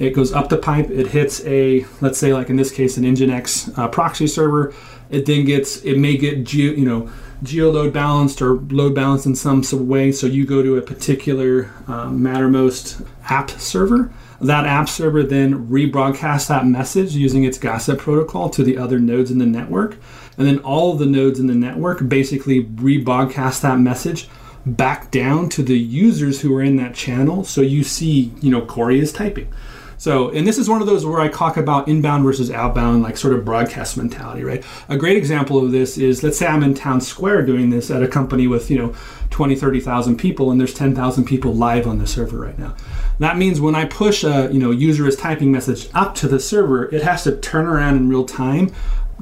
[0.00, 3.04] it goes up the pipe, it hits a, let's say, like in this case, an
[3.04, 4.74] Nginx uh, proxy server.
[5.10, 7.10] It then gets, it may get, geo, you know,
[7.42, 10.10] geo load balanced or load balanced in some sort of way.
[10.10, 14.10] So you go to a particular um, Mattermost app server.
[14.40, 19.30] That app server then rebroadcasts that message using its gossip protocol to the other nodes
[19.30, 19.98] in the network.
[20.38, 24.28] And then all the nodes in the network basically rebroadcast that message
[24.64, 27.44] back down to the users who are in that channel.
[27.44, 29.52] So you see, you know, Corey is typing.
[30.00, 33.18] So, and this is one of those where I talk about inbound versus outbound, like
[33.18, 34.64] sort of broadcast mentality, right?
[34.88, 38.02] A great example of this is let's say I'm in town square doing this at
[38.02, 38.94] a company with, you know,
[39.28, 42.74] 20, 30,000 people and there's 10,000 people live on the server right now.
[43.18, 46.40] That means when I push a, you know, user is typing message up to the
[46.40, 48.72] server, it has to turn around in real time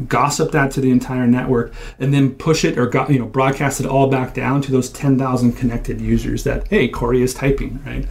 [0.07, 3.87] gossip that to the entire network and then push it or you know broadcast it
[3.87, 8.07] all back down to those 10,000 connected users that hey Corey is typing right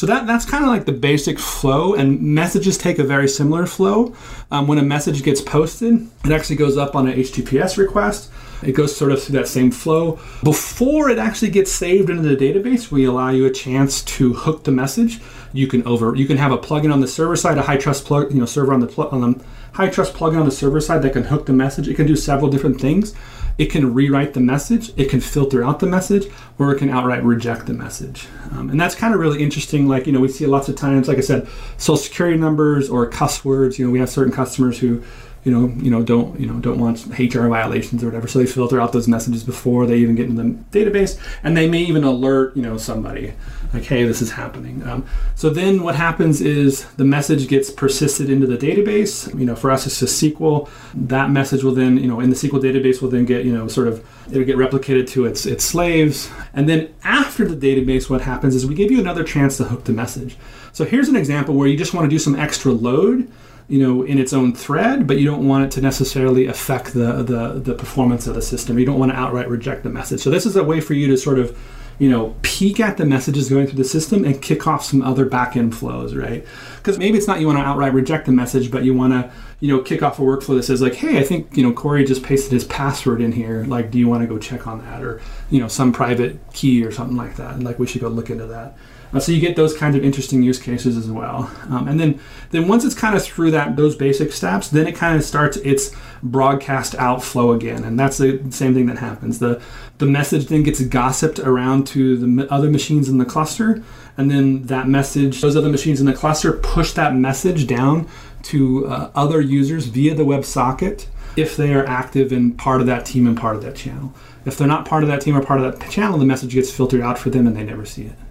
[0.00, 3.66] so that that's kind of like the basic flow, and messages take a very similar
[3.66, 4.14] flow.
[4.50, 8.30] Um, when a message gets posted, it actually goes up on an HTTPS request.
[8.62, 10.18] It goes sort of through that same flow.
[10.42, 14.64] Before it actually gets saved into the database, we allow you a chance to hook
[14.64, 15.20] the message.
[15.52, 18.06] You can over you can have a plugin on the server side, a high trust
[18.06, 19.44] plug, you know, server on the pl- on the
[19.74, 21.88] high trust plugin on the server side that can hook the message.
[21.88, 23.14] It can do several different things.
[23.60, 27.22] It can rewrite the message, it can filter out the message, or it can outright
[27.22, 28.26] reject the message.
[28.52, 29.86] Um, and that's kind of really interesting.
[29.86, 31.46] Like, you know, we see lots of times, like I said,
[31.76, 33.78] social security numbers or cuss words.
[33.78, 35.02] You know, we have certain customers who
[35.44, 38.28] you know, you know, don't you know, don't want HR violations or whatever.
[38.28, 41.68] So they filter out those messages before they even get into the database, and they
[41.68, 43.32] may even alert you know somebody
[43.72, 44.82] like, hey, this is happening.
[44.86, 49.32] Um, so then what happens is the message gets persisted into the database.
[49.38, 50.68] You know, for us it's a SQL.
[50.94, 53.68] That message will then you know in the SQL database will then get you know
[53.68, 58.20] sort of it'll get replicated to its its slaves, and then after the database, what
[58.20, 60.36] happens is we give you another chance to hook the message.
[60.72, 63.30] So here's an example where you just want to do some extra load
[63.70, 67.22] you know in its own thread but you don't want it to necessarily affect the,
[67.22, 68.78] the the performance of the system.
[68.78, 70.20] You don't want to outright reject the message.
[70.20, 71.56] So this is a way for you to sort of
[72.00, 75.24] you know peek at the messages going through the system and kick off some other
[75.24, 76.44] backend flows right?
[76.78, 79.30] Because maybe it's not you want to outright reject the message but you want to
[79.60, 82.04] you know kick off a workflow that says like hey i think you know corey
[82.04, 83.64] just pasted his password in here.
[83.64, 85.00] Like do you want to go check on that?
[85.00, 87.60] Or you know some private key or something like that.
[87.60, 88.76] Like we should go look into that
[89.12, 91.50] uh, so you get those kinds of interesting use cases as well.
[91.68, 94.94] Um, and then, then once it's kind of through that those basic steps, then it
[94.94, 99.38] kind of starts its broadcast outflow again, and that's the same thing that happens.
[99.38, 99.60] the
[99.98, 103.82] The message then gets gossiped around to the other machines in the cluster,
[104.16, 108.08] and then that message, those other machines in the cluster, push that message down
[108.42, 111.06] to uh, other users via the WebSocket
[111.36, 114.12] if they are active and part of that team and part of that channel.
[114.44, 116.70] If they're not part of that team or part of that channel, the message gets
[116.70, 118.29] filtered out for them and they never see it.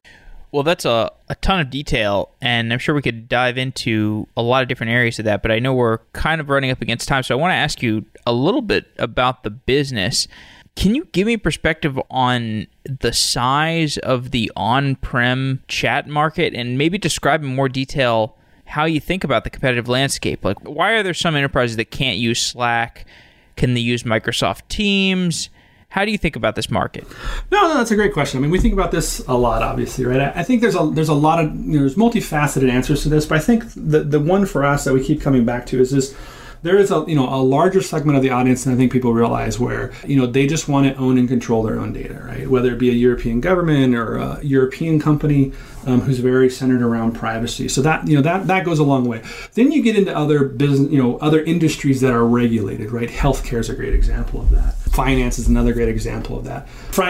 [0.52, 4.42] Well, that's a, a ton of detail, and I'm sure we could dive into a
[4.42, 7.08] lot of different areas of that, but I know we're kind of running up against
[7.08, 10.28] time, so I want to ask you a little bit about the business.
[10.76, 16.78] Can you give me perspective on the size of the on prem chat market and
[16.78, 18.36] maybe describe in more detail
[18.66, 20.44] how you think about the competitive landscape?
[20.44, 23.06] Like, why are there some enterprises that can't use Slack?
[23.56, 25.50] Can they use Microsoft Teams?
[25.90, 27.06] How do you think about this market?
[27.52, 28.38] No, no, that's a great question.
[28.38, 30.22] I mean, we think about this a lot, obviously, right?
[30.22, 33.10] I, I think there's a there's a lot of you know, there's multifaceted answers to
[33.10, 35.80] this, but I think the the one for us that we keep coming back to
[35.80, 36.16] is this
[36.62, 39.14] there is a you know a larger segment of the audience than I think people
[39.14, 42.50] realize where you know they just want to own and control their own data, right?
[42.50, 45.54] Whether it be a European government or a European company
[45.86, 47.68] um, who's very centered around privacy.
[47.68, 49.24] So that you know that that goes a long way.
[49.54, 53.10] Then you get into other business, you know, other industries that are regulated, right?
[53.10, 54.76] Healthcare is a great example of that.
[54.76, 56.68] Finance is another great example of that.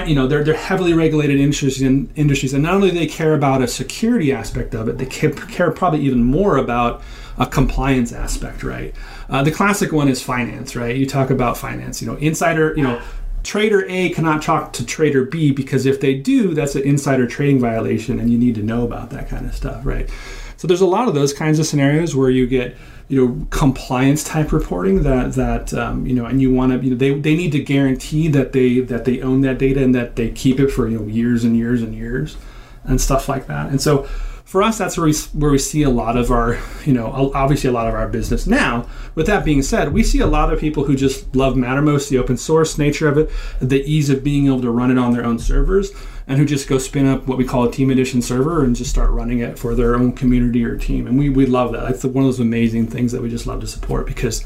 [0.07, 3.33] You know, they're they're heavily regulated industries in industries, and not only do they care
[3.33, 7.01] about a security aspect of it, they care probably even more about
[7.39, 8.93] a compliance aspect, right?
[9.29, 10.95] Uh, the classic one is finance, right?
[10.95, 13.01] You talk about finance, you know, insider, you know,
[13.43, 17.59] trader A cannot talk to trader B because if they do, that's an insider trading
[17.59, 20.09] violation, and you need to know about that kind of stuff, right?
[20.57, 22.75] So there's a lot of those kinds of scenarios where you get
[23.07, 26.91] you know compliance type reporting that that um, you know and you want to you
[26.91, 30.15] know they, they need to guarantee that they that they own that data and that
[30.15, 32.37] they keep it for you know years and years and years
[32.83, 34.07] and stuff like that and so
[34.49, 37.69] for us, that's where we, where we see a lot of our, you know, obviously
[37.69, 38.47] a lot of our business.
[38.47, 42.09] Now, with that being said, we see a lot of people who just love Mattermost,
[42.09, 43.29] the open source nature of it,
[43.61, 45.91] the ease of being able to run it on their own servers,
[46.25, 48.89] and who just go spin up what we call a team edition server and just
[48.89, 51.05] start running it for their own community or team.
[51.05, 51.83] And we, we love that.
[51.83, 54.43] That's one of those amazing things that we just love to support because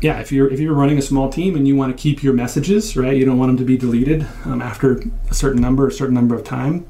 [0.00, 2.32] yeah, if you're if you're running a small team and you want to keep your
[2.32, 5.92] messages right, you don't want them to be deleted um, after a certain number, a
[5.92, 6.86] certain number of time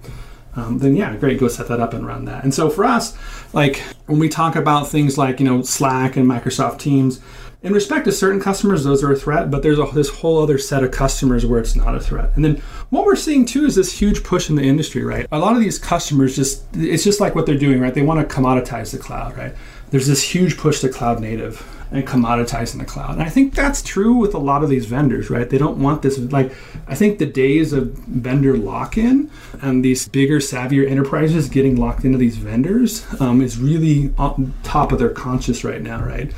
[0.60, 2.44] um, then yeah, great, go set that up and run that.
[2.44, 3.16] And so for us,
[3.52, 7.20] like when we talk about things like you know Slack and Microsoft Teams,
[7.62, 10.56] in respect to certain customers, those are a threat, but there's a, this whole other
[10.56, 12.30] set of customers where it's not a threat.
[12.34, 12.56] And then
[12.88, 15.26] what we're seeing too is this huge push in the industry, right?
[15.30, 17.92] A lot of these customers just, it's just like what they're doing, right?
[17.92, 19.54] They want to commoditize the cloud, right?
[19.90, 21.58] there's this huge push to cloud native
[21.90, 23.10] and commoditizing the cloud.
[23.10, 25.48] And I think that's true with a lot of these vendors, right?
[25.48, 26.18] They don't want this.
[26.18, 26.52] Like,
[26.86, 29.30] I think the days of vendor lock in
[29.60, 34.92] and these bigger, savvier enterprises getting locked into these vendors um, is really on top
[34.92, 36.32] of their conscious right now, right?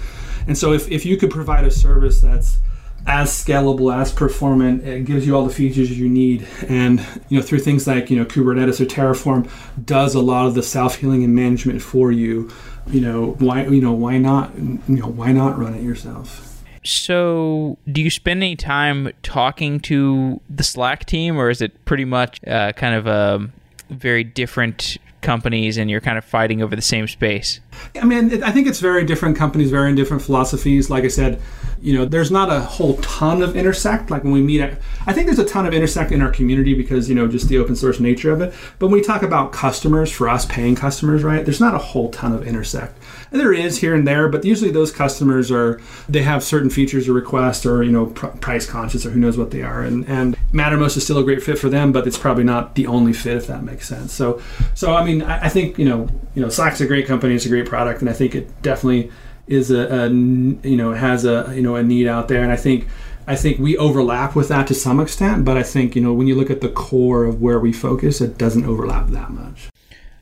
[0.47, 2.59] And so if, if you could provide a service that's
[3.07, 7.43] as scalable, as performant, it gives you all the features you need, and you know
[7.43, 9.51] through things like you know Kubernetes or Terraform
[9.85, 12.51] does a lot of the self healing and management for you.
[12.87, 16.49] You know why you know why not you know why not run it yourself?
[16.85, 22.05] So, do you spend any time talking to the Slack team, or is it pretty
[22.05, 23.49] much uh, kind of a
[23.91, 27.61] very different companies and you're kind of fighting over the same space?
[28.01, 30.91] I mean, I think it's very different companies, very different philosophies.
[30.91, 31.41] Like I said,
[31.81, 34.11] you know, there's not a whole ton of intersect.
[34.11, 36.75] Like when we meet, at, I think there's a ton of intersect in our community
[36.75, 38.55] because you know just the open source nature of it.
[38.79, 41.45] But when we talk about customers, for us paying customers, right?
[41.45, 43.02] There's not a whole ton of intersect.
[43.33, 47.09] And there is here and there, but usually those customers are they have certain features
[47.09, 49.83] or requests or you know pr- price conscious or who knows what they are.
[49.83, 52.87] And and Mattermost is still a great fit for them, but it's probably not the
[52.87, 54.13] only fit if that makes sense.
[54.13, 54.43] So
[54.75, 57.47] so I mean, I, I think you know you know Slack's a great company, it's
[57.47, 59.11] a great product, and I think it definitely
[59.47, 62.57] is a, a you know has a you know a need out there, and I
[62.57, 62.87] think.
[63.25, 66.27] I think we overlap with that to some extent, but I think you know when
[66.27, 69.69] you look at the core of where we focus, it doesn't overlap that much.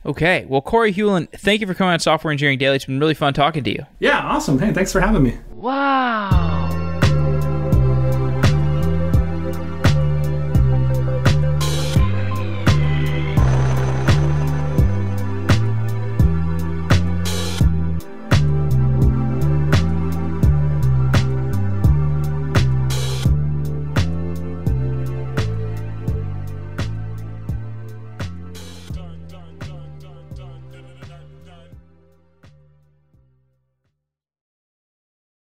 [0.07, 0.46] Okay.
[0.48, 2.76] Well, Corey Hulen, thank you for coming on Software Engineering Daily.
[2.76, 3.84] It's been really fun talking to you.
[3.98, 4.59] Yeah, awesome.
[4.59, 5.38] Hey, thanks for having me.
[5.53, 6.80] Wow.